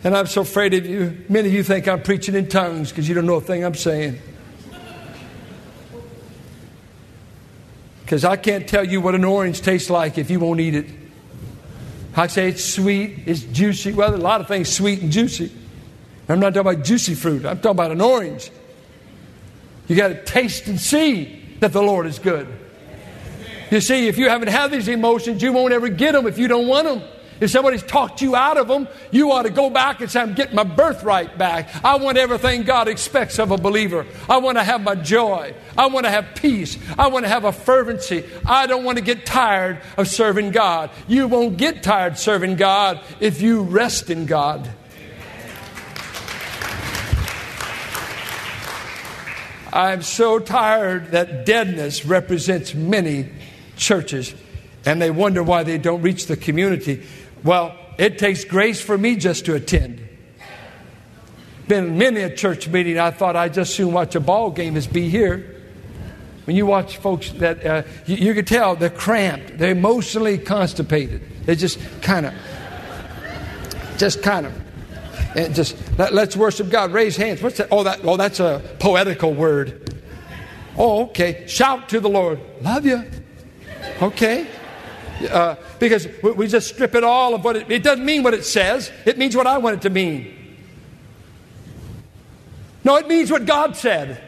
And 0.03 0.15
I'm 0.15 0.27
so 0.27 0.41
afraid 0.41 0.73
of 0.73 0.85
you. 0.85 1.25
Many 1.27 1.49
of 1.49 1.53
you 1.53 1.63
think 1.63 1.87
I'm 1.87 2.01
preaching 2.01 2.35
in 2.35 2.47
tongues 2.47 2.89
because 2.89 3.09
you 3.09 3.15
don't 3.15 3.25
know 3.25 3.35
a 3.35 3.41
thing 3.41 3.65
I'm 3.65 3.75
saying. 3.75 4.17
Because 8.01 8.23
I 8.23 8.37
can't 8.37 8.67
tell 8.67 8.85
you 8.85 9.01
what 9.01 9.13
an 9.13 9.25
orange 9.25 9.61
tastes 9.61 9.89
like 9.89 10.17
if 10.17 10.31
you 10.31 10.39
won't 10.39 10.61
eat 10.61 10.73
it. 10.73 10.87
I 12.15 12.27
say 12.27 12.49
it's 12.49 12.63
sweet, 12.63 13.19
it's 13.25 13.41
juicy. 13.43 13.91
Well, 13.91 14.15
a 14.15 14.17
lot 14.17 14.41
of 14.41 14.47
things 14.47 14.69
sweet 14.69 15.01
and 15.01 15.11
juicy. 15.11 15.51
I'm 16.27 16.39
not 16.39 16.53
talking 16.53 16.71
about 16.71 16.85
juicy 16.85 17.15
fruit, 17.15 17.45
I'm 17.45 17.57
talking 17.57 17.71
about 17.71 17.91
an 17.91 18.01
orange. 18.01 18.51
You 19.87 19.95
got 19.95 20.09
to 20.09 20.23
taste 20.23 20.67
and 20.67 20.79
see 20.79 21.43
that 21.59 21.73
the 21.73 21.81
Lord 21.81 22.05
is 22.05 22.19
good. 22.19 22.47
You 23.71 23.81
see, 23.81 24.07
if 24.07 24.17
you 24.17 24.29
haven't 24.29 24.47
had 24.47 24.71
these 24.71 24.87
emotions, 24.87 25.41
you 25.41 25.53
won't 25.53 25.73
ever 25.73 25.89
get 25.89 26.13
them 26.13 26.25
if 26.25 26.37
you 26.37 26.47
don't 26.47 26.67
want 26.67 26.85
them. 26.87 27.03
If 27.39 27.51
somebody's 27.51 27.83
talked 27.83 28.21
you 28.21 28.35
out 28.35 28.57
of 28.57 28.67
them, 28.67 28.87
you 29.11 29.31
ought 29.31 29.43
to 29.43 29.49
go 29.49 29.69
back 29.69 30.01
and 30.01 30.11
say, 30.11 30.19
I'm 30.19 30.33
getting 30.33 30.55
my 30.55 30.63
birthright 30.63 31.37
back. 31.37 31.69
I 31.85 31.95
want 31.95 32.17
everything 32.17 32.63
God 32.63 32.89
expects 32.89 33.39
of 33.39 33.51
a 33.51 33.57
believer. 33.57 34.05
I 34.27 34.37
want 34.37 34.57
to 34.57 34.63
have 34.63 34.81
my 34.81 34.95
joy. 34.95 35.53
I 35.77 35.87
want 35.87 36.05
to 36.05 36.09
have 36.09 36.35
peace. 36.35 36.77
I 36.97 37.07
want 37.07 37.23
to 37.23 37.29
have 37.29 37.45
a 37.45 37.53
fervency. 37.53 38.25
I 38.45 38.67
don't 38.67 38.83
want 38.83 38.97
to 38.97 39.03
get 39.03 39.25
tired 39.25 39.81
of 39.97 40.09
serving 40.09 40.51
God. 40.51 40.89
You 41.07 41.27
won't 41.27 41.55
get 41.55 41.81
tired 41.81 42.17
serving 42.17 42.57
God 42.57 42.99
if 43.21 43.41
you 43.41 43.61
rest 43.61 44.09
in 44.09 44.25
God. 44.25 44.69
I'm 49.71 50.01
so 50.01 50.39
tired 50.39 51.11
that 51.11 51.45
deadness 51.45 52.03
represents 52.03 52.73
many 52.73 53.29
churches 53.79 54.35
and 54.85 55.01
they 55.01 55.11
wonder 55.11 55.43
why 55.43 55.63
they 55.63 55.77
don't 55.77 56.01
reach 56.01 56.27
the 56.27 56.37
community. 56.37 57.05
Well, 57.43 57.75
it 57.97 58.17
takes 58.17 58.45
grace 58.45 58.81
for 58.81 58.97
me 58.97 59.15
just 59.15 59.45
to 59.45 59.55
attend. 59.55 60.07
Been 61.67 61.97
many 61.97 62.21
a 62.21 62.35
church 62.35 62.67
meeting. 62.67 62.97
I 62.97 63.11
thought 63.11 63.35
I'd 63.35 63.53
just 63.53 63.75
soon 63.75 63.93
watch 63.93 64.15
a 64.15 64.19
ball 64.19 64.51
game 64.51 64.75
as 64.75 64.87
be 64.87 65.09
here. 65.09 65.55
When 66.45 66.55
you 66.55 66.65
watch 66.65 66.97
folks 66.97 67.29
that 67.33 67.63
uh, 67.63 67.83
you, 68.07 68.15
you 68.15 68.33
can 68.33 68.45
tell 68.45 68.75
they're 68.75 68.89
cramped, 68.89 69.59
they're 69.59 69.71
emotionally 69.71 70.39
constipated. 70.39 71.21
They 71.45 71.55
just 71.55 71.77
kind 72.01 72.25
of, 72.25 72.33
just 73.97 74.23
kind 74.23 74.47
of, 74.47 74.53
and 75.35 75.53
just 75.53 75.77
let, 75.99 76.11
us 76.13 76.35
worship 76.35 76.71
God. 76.71 76.91
Raise 76.91 77.15
hands. 77.15 77.43
What's 77.43 77.57
that? 77.57 77.67
Oh, 77.69 77.83
that. 77.83 77.99
Oh, 78.03 78.17
that's 78.17 78.39
a 78.39 78.63
poetical 78.79 79.31
word. 79.31 80.01
Oh, 80.75 81.03
okay. 81.03 81.43
Shout 81.45 81.89
to 81.89 81.99
the 81.99 82.09
Lord. 82.09 82.39
Love 82.61 82.83
you. 82.83 83.03
Okay. 84.01 84.47
Uh, 85.29 85.55
because 85.79 86.07
we 86.21 86.47
just 86.47 86.69
strip 86.69 86.95
it 86.95 87.03
all 87.03 87.35
of 87.35 87.43
what 87.43 87.55
it, 87.55 87.69
it 87.69 87.83
doesn't 87.83 88.05
mean 88.05 88.23
what 88.23 88.33
it 88.33 88.45
says. 88.45 88.91
It 89.05 89.17
means 89.17 89.35
what 89.35 89.47
I 89.47 89.57
want 89.57 89.77
it 89.77 89.81
to 89.81 89.89
mean. 89.89 90.35
No, 92.83 92.95
it 92.95 93.07
means 93.07 93.29
what 93.29 93.45
God 93.45 93.75
said. 93.75 94.23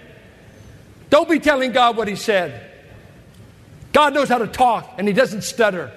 Don't 1.09 1.29
be 1.29 1.39
telling 1.39 1.71
God 1.71 1.97
what 1.97 2.07
He 2.07 2.15
said. 2.15 2.69
God 3.93 4.13
knows 4.13 4.29
how 4.29 4.37
to 4.37 4.47
talk 4.47 4.95
and 4.97 5.07
He 5.07 5.13
doesn't 5.13 5.43
stutter. 5.43 5.91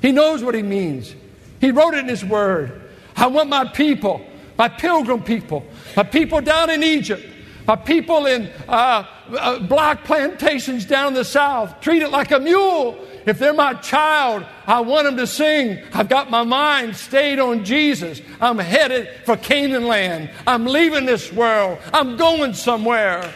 He 0.00 0.12
knows 0.12 0.42
what 0.42 0.54
He 0.54 0.62
means. 0.62 1.14
He 1.60 1.70
wrote 1.70 1.94
it 1.94 2.00
in 2.00 2.08
His 2.08 2.24
Word. 2.24 2.90
I 3.16 3.26
want 3.26 3.50
my 3.50 3.66
people, 3.66 4.24
my 4.56 4.68
pilgrim 4.68 5.22
people, 5.22 5.66
my 5.96 6.02
people 6.02 6.40
down 6.40 6.70
in 6.70 6.82
Egypt, 6.82 7.26
my 7.66 7.76
people 7.76 8.26
in 8.26 8.50
uh, 8.68 9.04
uh, 9.30 9.58
black 9.60 10.04
plantations 10.04 10.84
down 10.84 11.14
the 11.14 11.24
south 11.24 11.80
treat 11.80 12.02
it 12.02 12.10
like 12.10 12.30
a 12.30 12.40
mule. 12.40 12.98
If 13.26 13.38
they're 13.38 13.52
my 13.54 13.74
child, 13.74 14.46
I 14.66 14.80
want 14.80 15.04
them 15.04 15.16
to 15.18 15.26
sing. 15.26 15.78
I've 15.92 16.08
got 16.08 16.30
my 16.30 16.42
mind 16.42 16.96
stayed 16.96 17.38
on 17.38 17.64
Jesus. 17.64 18.22
I'm 18.40 18.58
headed 18.58 19.08
for 19.24 19.36
Canaan 19.36 19.86
land. 19.86 20.30
I'm 20.46 20.64
leaving 20.64 21.04
this 21.04 21.32
world. 21.32 21.78
I'm 21.92 22.16
going 22.16 22.54
somewhere. 22.54 23.32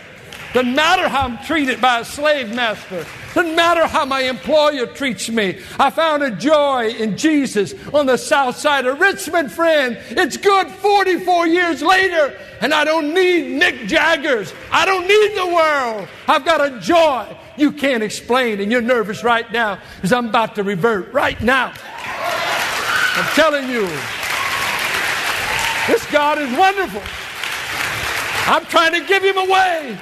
Doesn't 0.53 0.75
matter 0.75 1.09
how 1.09 1.23
I'm 1.23 1.39
treated 1.45 1.81
by 1.81 2.01
a 2.01 2.05
slave 2.05 2.55
master. 2.55 3.05
Doesn't 3.35 3.57
matter 3.57 3.87
how 3.89 4.05
my 4.05 4.21
employer 4.21 4.87
treats 4.87 5.29
me. 5.29 5.59
I 5.79 5.91
found 5.91 6.23
a 6.23 6.31
joy 6.31 6.91
in 6.91 7.17
Jesus 7.17 7.75
on 7.93 8.07
the 8.07 8.17
south 8.17 8.57
side 8.57 8.87
of 8.87 9.01
Richmond, 9.01 9.51
friend. 9.51 9.99
It's 10.11 10.37
good 10.37 10.71
44 10.71 11.49
years 11.49 11.83
later, 11.83 12.39
and 12.61 12.73
I 12.73 12.85
don't 12.85 13.13
need 13.13 13.61
Mick 13.61 13.89
Jaggers. 13.89 14.55
I 14.71 14.85
don't 14.85 15.09
need 15.09 15.37
the 15.37 15.47
world. 15.53 16.09
I've 16.29 16.45
got 16.45 16.61
a 16.61 16.79
joy 16.79 17.37
you 17.57 17.73
can't 17.73 18.05
explain, 18.05 18.61
and 18.61 18.71
you're 18.71 18.81
nervous 18.81 19.25
right 19.25 19.51
now 19.51 19.81
because 19.97 20.13
I'm 20.13 20.29
about 20.29 20.55
to 20.55 20.63
revert 20.63 21.13
right 21.13 21.41
now. 21.41 21.73
I'm 21.97 23.35
telling 23.35 23.69
you, 23.69 23.89
this 25.89 26.07
God 26.13 26.39
is 26.39 26.57
wonderful. 26.57 27.03
I'm 28.47 28.65
trying 28.67 28.93
to 28.93 29.05
give 29.07 29.25
him 29.25 29.39
away. 29.39 29.99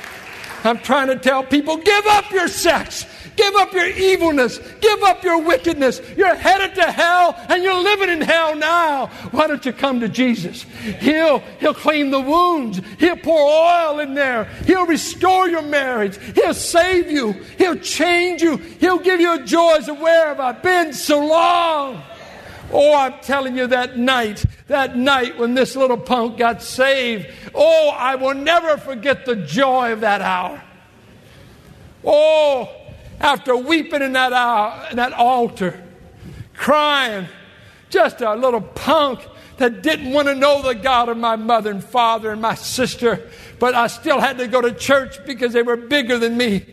I'm 0.65 0.79
trying 0.79 1.09
to 1.09 1.17
tell 1.17 1.43
people 1.43 1.79
give 1.79 2.07
up 2.07 2.31
your 2.31 2.49
sex. 2.49 3.07
Give 3.37 3.55
up 3.57 3.73
your 3.73 3.87
evilness. 3.87 4.59
Give 4.81 5.03
up 5.05 5.23
your 5.25 5.43
wickedness. 5.43 6.01
You're 6.17 6.35
headed 6.35 6.75
to 6.77 6.91
hell 6.91 7.35
and 7.49 7.62
you're 7.62 7.83
living 7.83 8.11
in 8.11 8.21
hell 8.21 8.55
now. 8.55 9.07
Why 9.31 9.47
don't 9.47 9.65
you 9.65 9.73
come 9.73 10.01
to 10.01 10.09
Jesus? 10.09 10.62
He'll, 10.62 11.39
he'll 11.61 11.75
clean 11.75 12.11
the 12.11 12.21
wounds. 12.21 12.81
He'll 12.99 13.17
pour 13.17 13.41
oil 13.41 14.01
in 14.01 14.15
there. 14.15 14.45
He'll 14.67 14.87
restore 14.87 15.49
your 15.49 15.62
marriage. 15.62 16.19
He'll 16.35 16.55
save 16.55 17.11
you. 17.11 17.33
He'll 17.59 17.79
change 17.79 18.43
you. 18.43 18.57
He'll 18.57 18.99
give 18.99 19.21
you 19.21 19.35
a 19.35 19.43
joy 19.43 19.77
as 19.77 19.89
where 19.89 20.29
have 20.29 20.41
I 20.41 20.53
been 20.53 20.93
so 20.93 21.25
long? 21.25 22.03
Oh, 22.73 22.95
I'm 22.95 23.21
telling 23.21 23.57
you 23.57 23.67
that 23.67 23.99
night, 23.99 24.45
that 24.69 24.97
night 24.97 25.39
when 25.39 25.53
this 25.53 25.77
little 25.77 25.99
punk 25.99 26.39
got 26.39 26.62
saved, 26.62 27.29
oh, 27.55 27.91
I 27.91 28.15
will 28.15 28.35
never 28.35 28.79
forget 28.79 29.27
the 29.27 29.37
joy 29.37 29.93
of 29.93 30.01
that 30.01 30.23
hour. 30.23 30.62
Oh, 32.03 32.82
after 33.23 33.57
weeping 33.57 34.02
in 34.02 34.12
that, 34.12 34.33
hour, 34.33 34.88
in 34.91 34.97
that 34.97 35.12
altar, 35.12 35.81
crying, 36.55 37.29
just 37.88 38.21
a 38.21 38.35
little 38.35 38.61
punk 38.61 39.21
that 39.59 39.83
didn't 39.83 40.12
want 40.12 40.29
to 40.29 40.35
know 40.35 40.61
the 40.61 40.75
God 40.75 41.09
of 41.09 41.17
my 41.17 41.37
mother 41.37 41.71
and 41.71 41.83
father 41.83 42.33
and 42.33 42.43
my 42.43 42.57
sister, 42.57 43.31
but 43.59 43.75
I 43.75 43.87
still 43.87 44.19
had 44.19 44.38
to 44.38 44.49
go 44.49 44.61
to 44.61 44.73
church 44.73 45.25
because 45.25 45.52
they 45.52 45.62
were 45.62 45.76
bigger 45.76 46.19
than 46.19 46.37
me. 46.37 46.67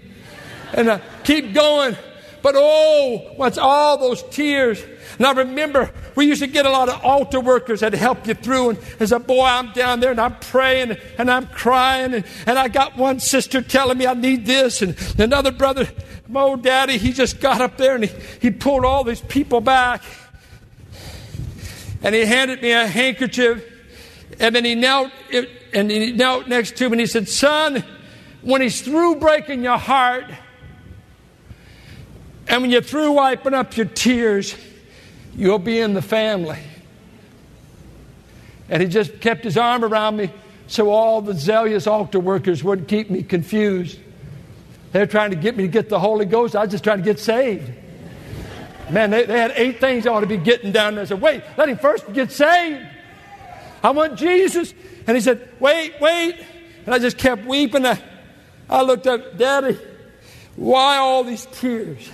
And 0.74 0.90
I 0.90 1.02
keep 1.24 1.54
going. 1.54 1.96
But 2.42 2.56
oh, 2.58 3.34
what's 3.36 3.58
all 3.58 3.98
those 3.98 4.24
tears, 4.24 4.82
and 5.18 5.28
I 5.28 5.34
remember 5.34 5.92
we 6.16 6.26
used 6.26 6.42
to 6.42 6.48
get 6.48 6.66
a 6.66 6.70
lot 6.70 6.88
of 6.90 7.04
altar 7.04 7.40
workers 7.40 7.82
that 7.82 7.94
help 7.94 8.26
you 8.28 8.34
through. 8.34 8.72
And 8.72 8.80
as 9.00 9.12
a 9.12 9.20
boy, 9.20 9.44
I'm 9.44 9.74
down 9.74 10.00
there 10.00 10.12
and 10.12 10.22
I'm 10.22 10.38
praying 10.40 10.98
and 11.18 11.30
I'm 11.30 11.48
crying. 11.48 12.14
And, 12.14 12.26
and 12.46 12.58
I 12.58 12.70
got 12.70 12.96
one 12.96 13.20
sister 13.20 13.62
telling 13.62 13.98
me 13.98 14.08
I 14.08 14.14
need 14.14 14.46
this. 14.46 14.82
And 14.82 14.96
another 15.20 15.52
brother, 15.52 15.90
old 16.36 16.64
daddy, 16.64 16.98
he 16.98 17.12
just 17.12 17.40
got 17.40 17.62
up 17.62 17.78
there 17.78 17.96
and 17.96 18.06
he, 18.06 18.12
he 18.42 18.52
pulled 18.52 18.86
all 18.86 19.04
these 19.04 19.22
people 19.22 19.62
back. 19.62 20.04
And 22.02 22.16
he 22.16 22.26
handed 22.26 22.62
me 22.62 22.72
a 22.72 22.88
handkerchief. 22.88 23.66
And 24.40 24.56
then 24.56 24.64
he 24.64 24.76
knelt, 24.76 25.12
and 25.74 25.92
he 25.92 26.12
knelt 26.14 26.48
next 26.48 26.78
to 26.78 26.86
me 26.86 26.94
and 26.94 27.02
he 27.02 27.08
said, 27.08 27.28
Son, 27.28 27.84
when 28.42 28.62
he's 28.62 28.82
through 28.82 29.16
breaking 29.16 29.64
your 29.64 29.78
heart, 29.78 30.26
and 32.48 32.62
when 32.62 32.72
you're 32.72 32.82
through 32.82 33.12
wiping 33.12 33.54
up 33.54 33.76
your 33.76 33.86
tears, 33.86 34.56
you'll 35.36 35.60
be 35.60 35.80
in 35.80 35.94
the 35.94 36.02
family. 36.02 36.60
And 38.70 38.82
he 38.82 38.88
just 38.88 39.20
kept 39.20 39.44
his 39.44 39.58
arm 39.58 39.84
around 39.84 40.18
me 40.18 40.32
so 40.68 40.92
all 40.92 41.22
the 41.22 41.34
zealous 41.34 41.88
altar 41.88 42.20
workers 42.20 42.64
wouldn't 42.64 42.88
keep 42.88 43.10
me 43.10 43.24
confused. 43.24 44.00
They're 44.92 45.08
trying 45.08 45.32
to 45.32 45.36
get 45.36 45.56
me 45.56 45.64
to 45.64 45.68
get 45.68 45.90
the 45.90 46.00
Holy 46.00 46.26
Ghost. 46.26 46.56
I 46.56 46.62
was 46.62 46.72
just 46.72 46.84
trying 46.84 46.98
to 47.00 47.04
get 47.04 47.20
saved. 47.20 47.72
Man, 48.90 49.12
they, 49.12 49.26
they 49.26 49.40
had 49.40 49.52
eight 49.56 49.80
things 49.80 50.08
I 50.08 50.12
ought 50.12 50.22
to 50.22 50.28
be 50.28 50.38
getting 50.38 50.72
down 50.72 50.96
there. 50.96 51.04
I 51.04 51.06
said, 51.06 51.22
wait, 51.22 51.44
let 51.58 51.70
him 51.70 51.78
first 51.78 52.12
get 52.12 52.32
saved. 52.32 52.82
I 53.84 53.92
want 53.92 54.18
Jesus. 54.18 54.74
And 55.06 55.16
he 55.16 55.22
said, 55.22 55.48
wait, 55.60 55.94
wait. 56.02 56.44
And 56.86 56.96
I 56.96 57.00
just 57.00 57.18
kept 57.18 57.46
weeping. 57.46 57.86
I, 57.86 58.02
I 58.68 58.82
looked 58.82 59.06
up, 59.06 59.38
Daddy, 59.38 59.78
why 60.56 60.98
all 60.98 61.24
these 61.24 61.46
tears? 61.46 62.10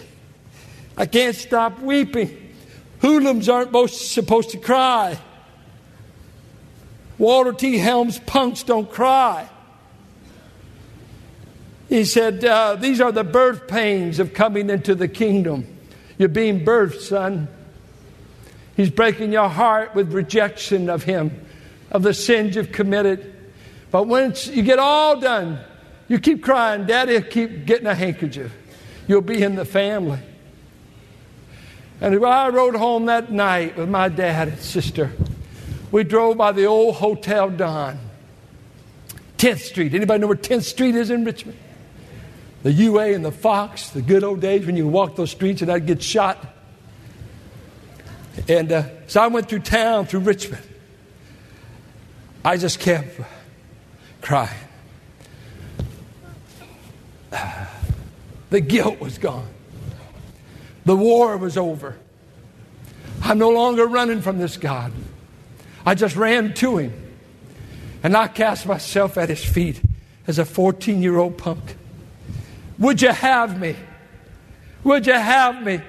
I 0.97 1.05
can't 1.05 1.35
stop 1.35 1.79
weeping. 1.79 2.53
Hoodlums 2.99 3.49
aren't 3.49 3.89
supposed 3.89 4.51
to 4.51 4.57
cry. 4.57 5.17
Walter 7.17 7.53
T. 7.53 7.77
Helms 7.77 8.19
punks 8.19 8.63
don't 8.63 8.89
cry. 8.89 9.49
He 11.89 12.05
said, 12.05 12.43
uh, 12.43 12.75
These 12.75 12.99
are 13.01 13.11
the 13.11 13.23
birth 13.23 13.67
pains 13.67 14.19
of 14.19 14.33
coming 14.33 14.69
into 14.69 14.95
the 14.95 15.07
kingdom. 15.07 15.67
You're 16.17 16.29
being 16.29 16.65
birthed, 16.65 17.01
son. 17.01 17.47
He's 18.75 18.89
breaking 18.89 19.31
your 19.31 19.49
heart 19.49 19.95
with 19.95 20.13
rejection 20.13 20.89
of 20.89 21.03
Him, 21.03 21.45
of 21.91 22.03
the 22.03 22.13
sins 22.13 22.55
you've 22.55 22.71
committed. 22.71 23.33
But 23.91 24.07
once 24.07 24.47
you 24.47 24.63
get 24.63 24.79
all 24.79 25.19
done, 25.19 25.59
you 26.07 26.19
keep 26.19 26.43
crying, 26.43 26.85
Daddy, 26.85 27.21
keep 27.21 27.65
getting 27.65 27.87
a 27.87 27.95
handkerchief. 27.95 28.51
You'll 29.07 29.21
be 29.21 29.41
in 29.41 29.55
the 29.55 29.65
family. 29.65 30.19
And 32.01 32.25
I 32.25 32.49
rode 32.49 32.75
home 32.75 33.05
that 33.05 33.31
night 33.31 33.77
with 33.77 33.87
my 33.87 34.09
dad 34.09 34.49
and 34.49 34.59
sister. 34.59 35.11
We 35.91 36.03
drove 36.03 36.37
by 36.37 36.51
the 36.51 36.65
old 36.65 36.95
Hotel 36.95 37.49
Don, 37.49 37.97
10th 39.37 39.59
Street. 39.59 39.93
Anybody 39.93 40.19
know 40.19 40.27
where 40.27 40.35
10th 40.35 40.63
Street 40.63 40.95
is 40.95 41.09
in 41.09 41.23
Richmond? 41.23 41.57
The 42.65 42.73
UA 42.73 43.13
and 43.13 43.23
the 43.23 43.31
Fox, 43.31 43.91
the 43.91 44.01
good 44.01 44.23
old 44.23 44.41
days 44.41 44.65
when 44.65 44.75
you 44.75 44.87
walk 44.87 45.15
those 45.15 45.29
streets 45.29 45.61
and 45.61 45.71
I'd 45.71 45.85
get 45.85 46.01
shot. 46.01 46.43
And 48.47 48.71
uh, 48.71 48.85
so 49.05 49.21
I 49.21 49.27
went 49.27 49.47
through 49.49 49.59
town, 49.59 50.07
through 50.07 50.21
Richmond. 50.21 50.63
I 52.43 52.57
just 52.57 52.79
kept 52.79 53.21
crying. 54.21 54.49
The 58.49 58.61
guilt 58.61 58.99
was 58.99 59.19
gone. 59.19 59.49
The 60.85 60.95
war 60.95 61.37
was 61.37 61.57
over. 61.57 61.97
I'm 63.21 63.37
no 63.37 63.49
longer 63.49 63.85
running 63.85 64.21
from 64.21 64.39
this 64.39 64.57
God. 64.57 64.91
I 65.85 65.93
just 65.93 66.15
ran 66.15 66.53
to 66.55 66.77
him. 66.77 66.93
And 68.01 68.17
I 68.17 68.27
cast 68.27 68.65
myself 68.65 69.19
at 69.19 69.29
his 69.29 69.43
feet 69.45 69.81
as 70.25 70.39
a 70.39 70.45
14 70.45 71.03
year 71.03 71.17
old 71.17 71.37
punk. 71.37 71.75
Would 72.77 73.01
you 73.01 73.11
have 73.11 73.59
me? 73.59 73.75
Would 74.83 75.07
you 75.07 75.13
have 75.13 75.63
me? 75.63 75.81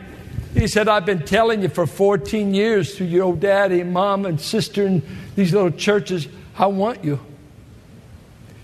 He 0.55 0.68
said, 0.68 0.88
I've 0.88 1.05
been 1.05 1.25
telling 1.25 1.62
you 1.62 1.68
for 1.68 1.87
14 1.87 2.55
years 2.55 2.96
through 2.96 3.09
your 3.09 3.25
old 3.25 3.40
daddy, 3.40 3.83
mom, 3.83 4.25
and 4.25 4.40
sister 4.40 4.87
in 4.87 5.03
these 5.35 5.53
little 5.53 5.70
churches, 5.70 6.29
I 6.57 6.66
want 6.66 7.05
you. 7.05 7.20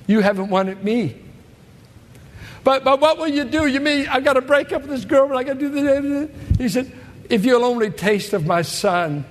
You 0.06 0.20
haven't 0.20 0.48
wanted 0.48 0.82
me. 0.82 1.16
But, 2.64 2.84
but 2.84 3.00
what 3.00 3.18
will 3.18 3.28
you 3.28 3.44
do? 3.44 3.66
You 3.66 3.80
mean 3.80 4.06
I've 4.08 4.24
got 4.24 4.34
to 4.34 4.40
break 4.40 4.72
up 4.72 4.82
with 4.82 4.90
this 4.90 5.04
girl, 5.04 5.28
but 5.28 5.36
I 5.36 5.44
got 5.44 5.58
to 5.58 5.70
do 5.70 5.70
this? 5.70 6.30
He 6.58 6.68
said, 6.68 6.92
If 7.28 7.44
you'll 7.44 7.64
only 7.64 7.90
taste 7.90 8.32
of 8.32 8.46
my 8.46 8.62
son, 8.62 9.24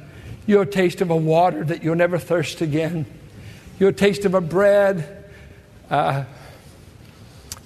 you'll 0.45 0.65
taste 0.65 1.01
of 1.01 1.09
a 1.09 1.15
water 1.15 1.63
that 1.63 1.83
you'll 1.83 1.95
never 1.95 2.19
thirst 2.19 2.61
again. 2.61 3.05
You'll 3.79 3.93
taste 3.93 4.25
of 4.25 4.33
a 4.33 4.41
bread 4.41 5.25
uh, 5.89 6.25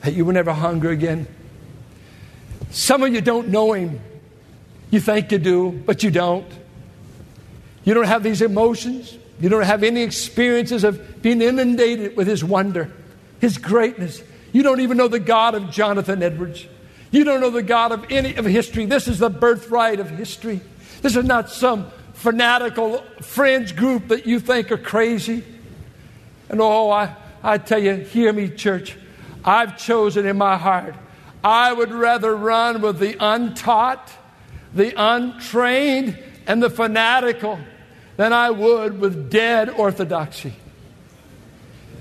that 0.06 0.14
you 0.14 0.26
will 0.26 0.34
never 0.34 0.54
hunger 0.54 0.90
again. 0.90 1.28
Some 2.72 3.04
of 3.04 3.14
you 3.14 3.22
don't 3.22 3.50
know 3.50 3.74
him. 3.74 4.00
You 4.92 5.00
think 5.00 5.32
you 5.32 5.38
do, 5.38 5.72
but 5.72 6.04
you 6.04 6.12
don't. 6.12 6.48
You 7.84 7.94
don't 7.94 8.08
have 8.08 8.24
these 8.24 8.42
emotions. 8.42 9.18
You 9.40 9.50
don't 9.50 9.64
have 9.64 9.84
any 9.84 10.02
experiences 10.02 10.84
of 10.84 11.22
being 11.22 11.42
inundated 11.42 12.16
with 12.16 12.28
his 12.28 12.44
wonder, 12.44 12.92
his 13.40 13.58
greatness, 13.58 14.22
you 14.56 14.64
don't 14.64 14.80
even 14.80 14.96
know 14.96 15.10
the 15.10 15.20
God 15.20 15.54
of 15.54 15.70
Jonathan 15.70 16.24
Edwards. 16.24 16.66
You 17.12 17.26
don't 17.26 17.42
know 17.42 17.50
the 17.50 17.62
God 17.62 17.92
of 17.92 18.10
any 18.10 18.36
of 18.36 18.46
history. 18.46 18.86
This 18.86 19.10
is 19.10 19.20
the 19.20 19.30
birthright 19.30 20.00
of 20.00 20.10
history. 20.10 20.62
This 21.02 21.18
is 21.18 21.26
not 21.26 21.50
some 21.50 21.92
fanatical 22.14 23.04
fringe 23.22 23.76
group 23.76 24.08
that 24.08 24.26
you 24.26 24.40
think 24.40 24.72
are 24.72 24.78
crazy. 24.78 25.44
And 26.48 26.62
oh, 26.62 26.90
I, 26.90 27.18
I 27.44 27.58
tell 27.58 27.84
you, 27.84 27.96
hear 27.96 28.32
me, 28.32 28.48
church. 28.48 28.96
I've 29.46 29.78
chosen 29.78 30.26
in 30.26 30.38
my 30.38 30.58
heart. 30.58 30.96
I 31.44 31.72
would 31.72 31.92
rather 31.92 32.36
run 32.36 32.82
with 32.82 32.98
the 32.98 33.16
untaught, 33.20 34.12
the 34.74 34.94
untrained, 34.98 36.18
and 36.48 36.62
the 36.62 36.70
fanatical 36.70 37.60
than 38.18 38.34
I 38.34 38.50
would 38.50 39.00
with 39.00 39.30
dead 39.30 39.70
orthodoxy. 39.70 40.54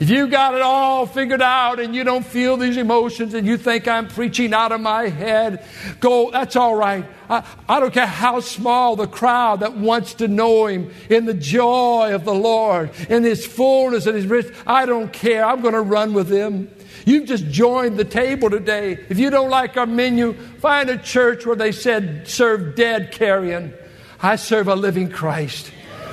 If 0.00 0.11
you 0.11 0.26
got 0.26 0.54
it 0.54 0.61
all 0.61 1.07
figured 1.07 1.40
out 1.40 1.78
and 1.78 1.94
you 1.94 2.02
don't 2.02 2.26
feel 2.26 2.57
these 2.57 2.76
emotions 2.76 3.33
and 3.33 3.46
you 3.46 3.57
think 3.57 3.87
I'm 3.87 4.09
preaching 4.09 4.52
out 4.52 4.72
of 4.72 4.80
my 4.80 5.09
head, 5.09 5.64
go, 6.00 6.30
that's 6.33 6.57
all 6.57 6.74
right. 6.74 7.07
I, 7.30 7.44
I 7.68 7.78
don't 7.78 7.94
care 7.94 8.07
how 8.07 8.40
small 8.40 8.96
the 8.96 9.07
crowd 9.07 9.61
that 9.61 9.76
wants 9.76 10.14
to 10.14 10.26
know 10.26 10.66
Him 10.66 10.90
in 11.09 11.26
the 11.26 11.35
joy 11.35 12.12
of 12.12 12.24
the 12.24 12.35
Lord, 12.35 12.90
in 13.09 13.22
His 13.22 13.46
fullness 13.46 14.07
and 14.07 14.16
His 14.16 14.26
riches. 14.26 14.57
I 14.66 14.85
don't 14.85 15.12
care. 15.12 15.44
I'm 15.44 15.62
going 15.62 15.74
to 15.74 15.80
run 15.80 16.12
with 16.12 16.28
Him. 16.28 16.70
You've 17.05 17.27
just 17.27 17.49
joined 17.51 17.99
the 17.99 18.05
table 18.05 18.51
today. 18.51 18.93
If 19.09 19.19
you 19.19 19.31
don't 19.31 19.51
like 19.51 19.77
our 19.77 19.87
menu, 19.87 20.33
find 20.33 20.88
a 20.88 20.97
church 20.97 21.45
where 21.45 21.57
they 21.57 21.73
said 21.73 22.27
serve 22.29 22.77
dead 22.77 23.12
carrion. 23.12 23.75
I 24.21 24.37
serve 24.37 24.69
a 24.69 24.75
living 24.75 25.11
Christ. 25.11 25.71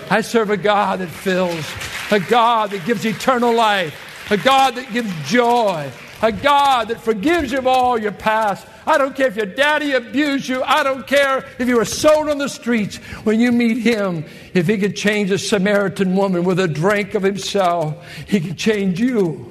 I 0.10 0.20
serve 0.22 0.50
a 0.50 0.58
God 0.58 1.00
that 1.00 1.08
fills, 1.08 1.66
a 2.12 2.20
God 2.20 2.72
that 2.72 2.86
gives 2.86 3.06
eternal 3.06 3.54
life, 3.54 4.30
a 4.30 4.36
God 4.36 4.76
that 4.76 4.92
gives 4.92 5.10
joy, 5.30 5.90
a 6.22 6.32
God 6.32 6.90
that 6.90 7.00
forgives 7.00 7.54
you 7.54 7.60
of 7.60 7.68
all 7.68 7.98
your 7.98 8.12
past. 8.12 8.68
I 8.86 8.98
don't 8.98 9.16
care 9.16 9.28
if 9.28 9.38
your 9.38 9.46
daddy 9.46 9.94
abused 9.94 10.50
you. 10.50 10.62
I 10.64 10.84
don't 10.84 11.08
care 11.08 11.46
if 11.58 11.68
you 11.68 11.78
were 11.78 11.86
sold 11.86 12.30
on 12.30 12.38
the 12.38 12.50
streets. 12.50 12.98
When 13.24 13.40
you 13.40 13.54
meet 13.54 13.78
him, 13.78 14.26
if 14.54 14.68
he 14.68 14.78
could 14.78 14.96
change 14.96 15.32
a 15.32 15.38
Samaritan 15.38 16.16
woman 16.16 16.44
with 16.44 16.60
a 16.60 16.68
drink 16.68 17.16
of 17.16 17.24
himself, 17.24 18.06
he 18.28 18.40
can 18.42 18.56
change 18.56 19.00
you. 19.00 19.51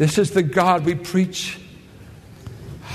This 0.00 0.16
is 0.16 0.30
the 0.30 0.42
God 0.42 0.86
we 0.86 0.94
preach. 0.94 1.58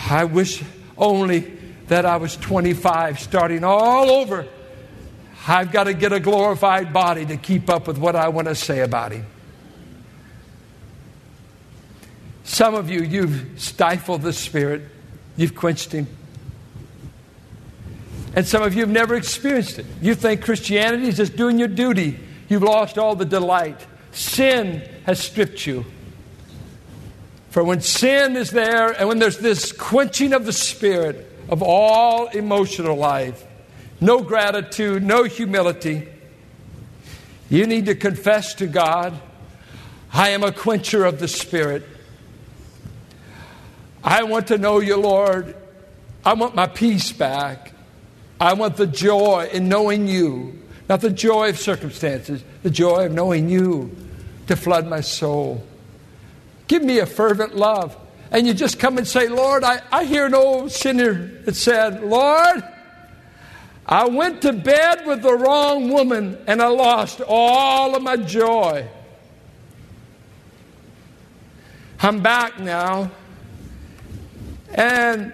I 0.10 0.24
wish 0.24 0.64
only 0.98 1.42
that 1.88 2.04
I 2.04 2.18
was 2.18 2.36
25, 2.36 3.20
starting 3.20 3.64
all 3.64 4.10
over. 4.10 4.48
I've 5.48 5.72
got 5.72 5.84
to 5.84 5.94
get 5.94 6.14
a 6.14 6.20
glorified 6.20 6.94
body 6.94 7.24
to 7.28 7.38
keep 7.38 7.70
up 7.70 7.86
with 7.86 8.00
what 8.00 8.16
I 8.16 8.30
want 8.30 8.48
to 8.48 8.56
say 8.56 8.80
about 8.80 9.12
him. 9.12 9.24
Some 12.44 12.74
of 12.74 12.90
you, 12.90 13.04
you've 13.04 13.52
stifled 13.62 14.24
the 14.24 14.34
Spirit, 14.34 14.82
you've 15.38 15.54
quenched 15.54 15.92
Him. 15.92 16.08
And 18.36 18.48
some 18.48 18.64
of 18.64 18.74
you 18.74 18.80
have 18.80 18.90
never 18.90 19.14
experienced 19.14 19.78
it. 19.78 19.86
You 20.02 20.16
think 20.16 20.44
Christianity 20.44 21.08
is 21.10 21.18
just 21.18 21.36
doing 21.36 21.60
your 21.60 21.68
duty. 21.68 22.20
You've 22.50 22.64
lost 22.64 22.98
all 22.98 23.16
the 23.16 23.26
delight. 23.26 23.86
Sin 24.12 24.82
has 25.06 25.20
stripped 25.20 25.68
you. 25.68 25.86
For 27.56 27.64
when 27.64 27.80
sin 27.80 28.36
is 28.36 28.52
there 28.52 28.90
and 28.90 29.08
when 29.08 29.20
there's 29.20 29.38
this 29.38 29.72
quenching 29.72 30.34
of 30.34 30.46
the 30.46 30.52
Spirit 30.52 31.32
of 31.48 31.64
all 31.64 32.28
emotional 32.28 32.98
life, 32.98 33.46
no 34.02 34.20
gratitude, 34.24 35.02
no 35.02 35.24
humility, 35.24 36.06
you 37.50 37.66
need 37.66 37.86
to 37.86 37.96
confess 37.96 38.56
to 38.56 38.68
God, 38.68 39.18
I 40.12 40.32
am 40.32 40.44
a 40.44 40.52
quencher 40.52 41.06
of 41.06 41.22
the 41.22 41.30
Spirit. 41.30 41.88
I 44.04 44.24
want 44.24 44.48
to 44.48 44.58
know 44.58 44.82
you, 44.82 44.98
Lord. 44.98 45.56
I 46.26 46.34
want 46.34 46.56
my 46.56 46.68
peace 46.68 47.14
back. 47.14 47.72
I 48.38 48.52
want 48.52 48.76
the 48.76 48.86
joy 48.86 49.48
in 49.54 49.70
knowing 49.70 50.10
you, 50.10 50.62
not 50.90 51.00
the 51.00 51.10
joy 51.10 51.52
of 51.52 51.58
circumstances, 51.58 52.44
the 52.64 52.70
joy 52.70 53.06
of 53.06 53.14
knowing 53.14 53.48
you 53.48 53.96
to 54.48 54.58
flood 54.58 54.88
my 54.88 55.00
soul. 55.00 55.66
Give 56.68 56.84
me 56.84 57.00
a 57.00 57.06
fervent 57.06 57.56
love. 57.56 57.96
And 58.32 58.48
you 58.48 58.54
just 58.54 58.80
come 58.80 58.98
and 58.98 59.08
say, 59.08 59.28
Lord, 59.28 59.64
I, 59.64 59.82
I 59.92 60.04
hear 60.04 60.26
an 60.26 60.34
old 60.34 60.72
sinner 60.72 61.14
that 61.46 61.56
said, 61.56 62.04
Lord, 62.04 62.64
I 63.86 64.06
went 64.08 64.42
to 64.42 64.52
bed 64.52 65.06
with 65.06 65.22
the 65.22 65.34
wrong 65.34 65.90
woman 65.90 66.38
and 66.48 66.62
I 66.62 66.68
lost 66.68 67.22
all 67.28 67.96
of 67.96 68.02
my 68.02 68.18
joy. 68.18 68.88
I'm 72.00 72.22
back 72.22 72.60
now. 72.60 73.12
And 74.74 75.34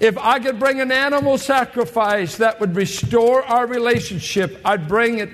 if 0.00 0.18
I 0.18 0.40
could 0.40 0.58
bring 0.58 0.80
an 0.80 0.90
animal 0.90 1.38
sacrifice 1.38 2.38
that 2.38 2.58
would 2.58 2.74
restore 2.74 3.44
our 3.44 3.66
relationship, 3.66 4.60
I'd 4.64 4.88
bring 4.88 5.18
it. 5.18 5.30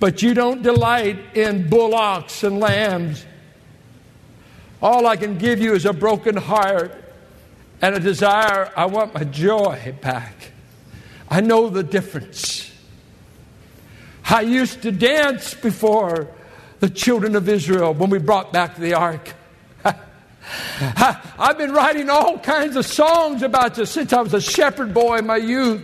But 0.00 0.22
you 0.22 0.32
don't 0.32 0.62
delight 0.62 1.18
in 1.36 1.68
bullocks 1.68 2.44
and 2.44 2.60
lambs. 2.60 3.26
All 4.80 5.06
I 5.06 5.16
can 5.16 5.38
give 5.38 5.60
you 5.60 5.74
is 5.74 5.84
a 5.84 5.92
broken 5.92 6.36
heart 6.36 6.94
and 7.82 7.94
a 7.94 8.00
desire. 8.00 8.72
I 8.76 8.86
want 8.86 9.14
my 9.14 9.24
joy 9.24 9.94
back. 10.00 10.52
I 11.28 11.40
know 11.40 11.68
the 11.68 11.82
difference. 11.82 12.70
I 14.24 14.42
used 14.42 14.82
to 14.82 14.92
dance 14.92 15.54
before 15.54 16.28
the 16.80 16.88
children 16.88 17.34
of 17.34 17.48
Israel 17.48 17.92
when 17.92 18.10
we 18.10 18.18
brought 18.18 18.52
back 18.52 18.76
the 18.76 18.94
ark. 18.94 19.34
I've 20.80 21.58
been 21.58 21.72
writing 21.72 22.08
all 22.08 22.38
kinds 22.38 22.76
of 22.76 22.86
songs 22.86 23.42
about 23.42 23.74
this 23.74 23.90
since 23.90 24.12
I 24.12 24.22
was 24.22 24.34
a 24.34 24.40
shepherd 24.40 24.94
boy 24.94 25.18
in 25.18 25.26
my 25.26 25.36
youth. 25.36 25.82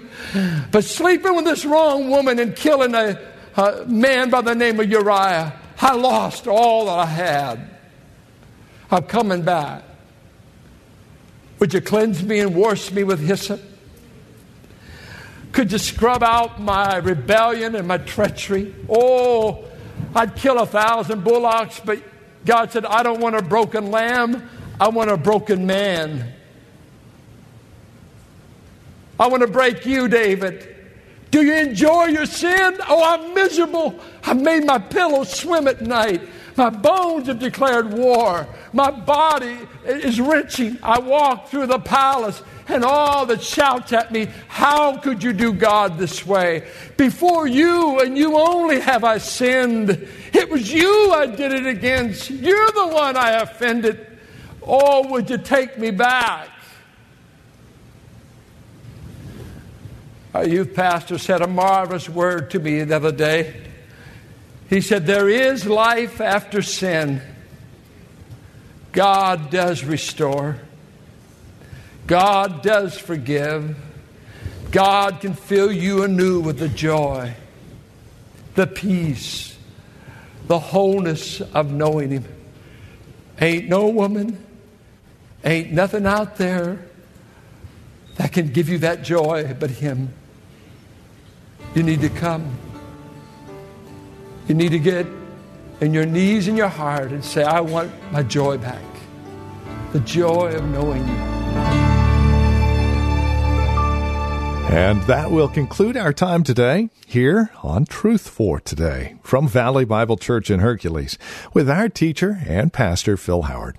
But 0.71 0.85
sleeping 0.85 1.35
with 1.35 1.45
this 1.45 1.65
wrong 1.65 2.11
woman 2.11 2.39
and 2.39 2.55
killing 2.55 2.95
a, 2.95 3.21
a 3.57 3.85
man 3.87 4.31
by 4.31 4.41
the 4.41 4.55
name 4.55 4.79
of 4.79 4.89
Uriah, 4.89 5.59
I 5.81 5.95
lost 5.95 6.47
all 6.47 6.87
that 6.87 6.99
I 6.99 7.07
had. 7.07 7.74
I'm 8.91 9.05
coming 9.05 9.43
back. 9.43 9.83
Would 11.59 11.73
you 11.73 11.81
cleanse 11.81 12.23
me 12.23 12.41
and 12.41 12.55
wash 12.55 12.91
me 12.91 13.05
with 13.05 13.21
hyssop? 13.21 13.61
Could 15.53 15.71
you 15.71 15.79
scrub 15.79 16.23
out 16.23 16.61
my 16.61 16.97
rebellion 16.97 17.77
and 17.77 17.87
my 17.87 17.99
treachery? 17.99 18.75
Oh, 18.89 19.65
I'd 20.15 20.35
kill 20.35 20.59
a 20.59 20.67
thousand 20.67 21.23
bullocks, 21.23 21.81
but 21.81 22.03
God 22.45 22.73
said, 22.73 22.85
I 22.85 23.03
don't 23.03 23.21
want 23.21 23.37
a 23.37 23.43
broken 23.43 23.91
lamb, 23.91 24.49
I 24.81 24.89
want 24.89 25.11
a 25.11 25.17
broken 25.17 25.67
man. 25.67 26.33
I 29.19 29.29
want 29.29 29.43
to 29.43 29.47
break 29.47 29.87
you, 29.87 30.09
David. 30.09 30.75
Do 31.31 31.43
you 31.43 31.55
enjoy 31.55 32.07
your 32.07 32.27
sin? 32.27 32.77
Oh, 32.89 33.03
I'm 33.05 33.35
miserable. 33.35 33.99
I've 34.25 34.41
made 34.41 34.65
my 34.65 34.79
pillow 34.79 35.25
swim 35.25 35.69
at 35.69 35.81
night. 35.81 36.21
My 36.57 36.71
bones 36.71 37.27
have 37.27 37.39
declared 37.39 37.93
war. 37.93 38.47
My 38.73 38.91
body 38.91 39.59
is 39.85 40.21
wrenching. 40.21 40.79
I 40.83 41.01
walk 41.01 41.49
through 41.49 41.67
the 41.67 41.81
palace 41.81 42.43
and 42.69 42.85
all 42.85 43.27
that 43.27 43.43
shouts 43.43 43.93
at 43.93 44.13
me, 44.13 44.29
How 44.49 44.97
could 44.97 45.23
you 45.23 45.33
do 45.33 45.53
God 45.53 45.99
this 45.99 46.25
way? 46.25 46.67
Before 46.97 47.47
you 47.47 48.01
and 48.01 48.17
you 48.17 48.39
only 48.39 48.81
have 48.81 49.05
I 49.05 49.19
sinned. 49.19 49.91
It 50.33 50.49
was 50.49 50.73
you 50.73 51.13
I 51.13 51.27
did 51.27 51.53
it 51.53 51.67
against. 51.67 52.31
You're 52.31 52.71
the 52.71 52.89
one 52.89 53.17
I 53.17 53.33
offended. 53.33 54.19
Oh, 54.63 55.09
would 55.09 55.29
you 55.29 55.39
take 55.39 55.79
me 55.79 55.91
back? 55.91 56.49
Our 60.33 60.47
youth 60.47 60.75
pastor 60.75 61.19
said 61.19 61.43
a 61.43 61.47
marvelous 61.47 62.09
word 62.09 62.51
to 62.51 62.59
me 62.59 62.83
the 62.83 62.97
other 62.97 63.13
day. 63.13 63.74
He 64.69 64.81
said, 64.81 65.07
There 65.07 65.29
is 65.29 65.67
life 65.67 66.21
after 66.21 66.63
sin. 66.63 67.21
God 68.93 69.51
does 69.51 69.85
restore. 69.85 70.59
God 72.07 72.63
does 72.63 72.97
forgive. 72.97 73.77
God 74.71 75.21
can 75.21 75.35
fill 75.35 75.73
you 75.73 76.03
anew 76.03 76.41
with 76.41 76.59
the 76.59 76.69
joy, 76.69 77.35
the 78.55 78.67
peace, 78.67 79.57
the 80.47 80.59
wholeness 80.59 81.41
of 81.41 81.73
knowing 81.73 82.11
Him. 82.11 82.25
Ain't 83.41 83.69
no 83.69 83.89
woman, 83.89 84.45
ain't 85.45 85.73
nothing 85.73 86.07
out 86.07 86.37
there 86.37 86.87
that 88.17 88.33
can 88.33 88.49
give 88.49 88.69
you 88.69 88.79
that 88.79 89.03
joy 89.03 89.55
but 89.59 89.71
Him. 89.71 90.13
You 91.75 91.83
need 91.83 92.01
to 92.03 92.09
come. 92.09 92.57
You 94.47 94.55
need 94.55 94.71
to 94.71 94.79
get 94.79 95.07
in 95.81 95.95
your 95.95 96.05
knees 96.05 96.49
and 96.49 96.57
your 96.57 96.69
heart 96.69 97.13
and 97.13 97.25
say, 97.25 97.43
I 97.43 97.61
want 97.61 97.91
my 98.13 98.23
joy 98.23 98.59
back. 98.59 98.83
The 99.93 100.01
joy 100.01 100.55
of 100.55 100.65
knowing 100.65 101.07
you. 101.07 101.15
And 104.75 105.03
that 105.05 105.31
will 105.31 105.49
conclude 105.49 105.97
our 105.97 106.13
time 106.13 106.43
today 106.43 106.91
here 107.07 107.51
on 107.63 107.87
Truth 107.87 108.29
for 108.29 108.61
Today 108.61 109.15
from 109.23 109.49
Valley 109.49 109.85
Bible 109.85 110.17
Church 110.17 110.51
in 110.51 110.61
Hercules 110.61 111.17
with 111.55 111.71
our 111.71 111.89
teacher 111.89 112.43
and 112.47 112.73
pastor 112.73 113.17
Phil 113.17 113.43
Howard. 113.43 113.79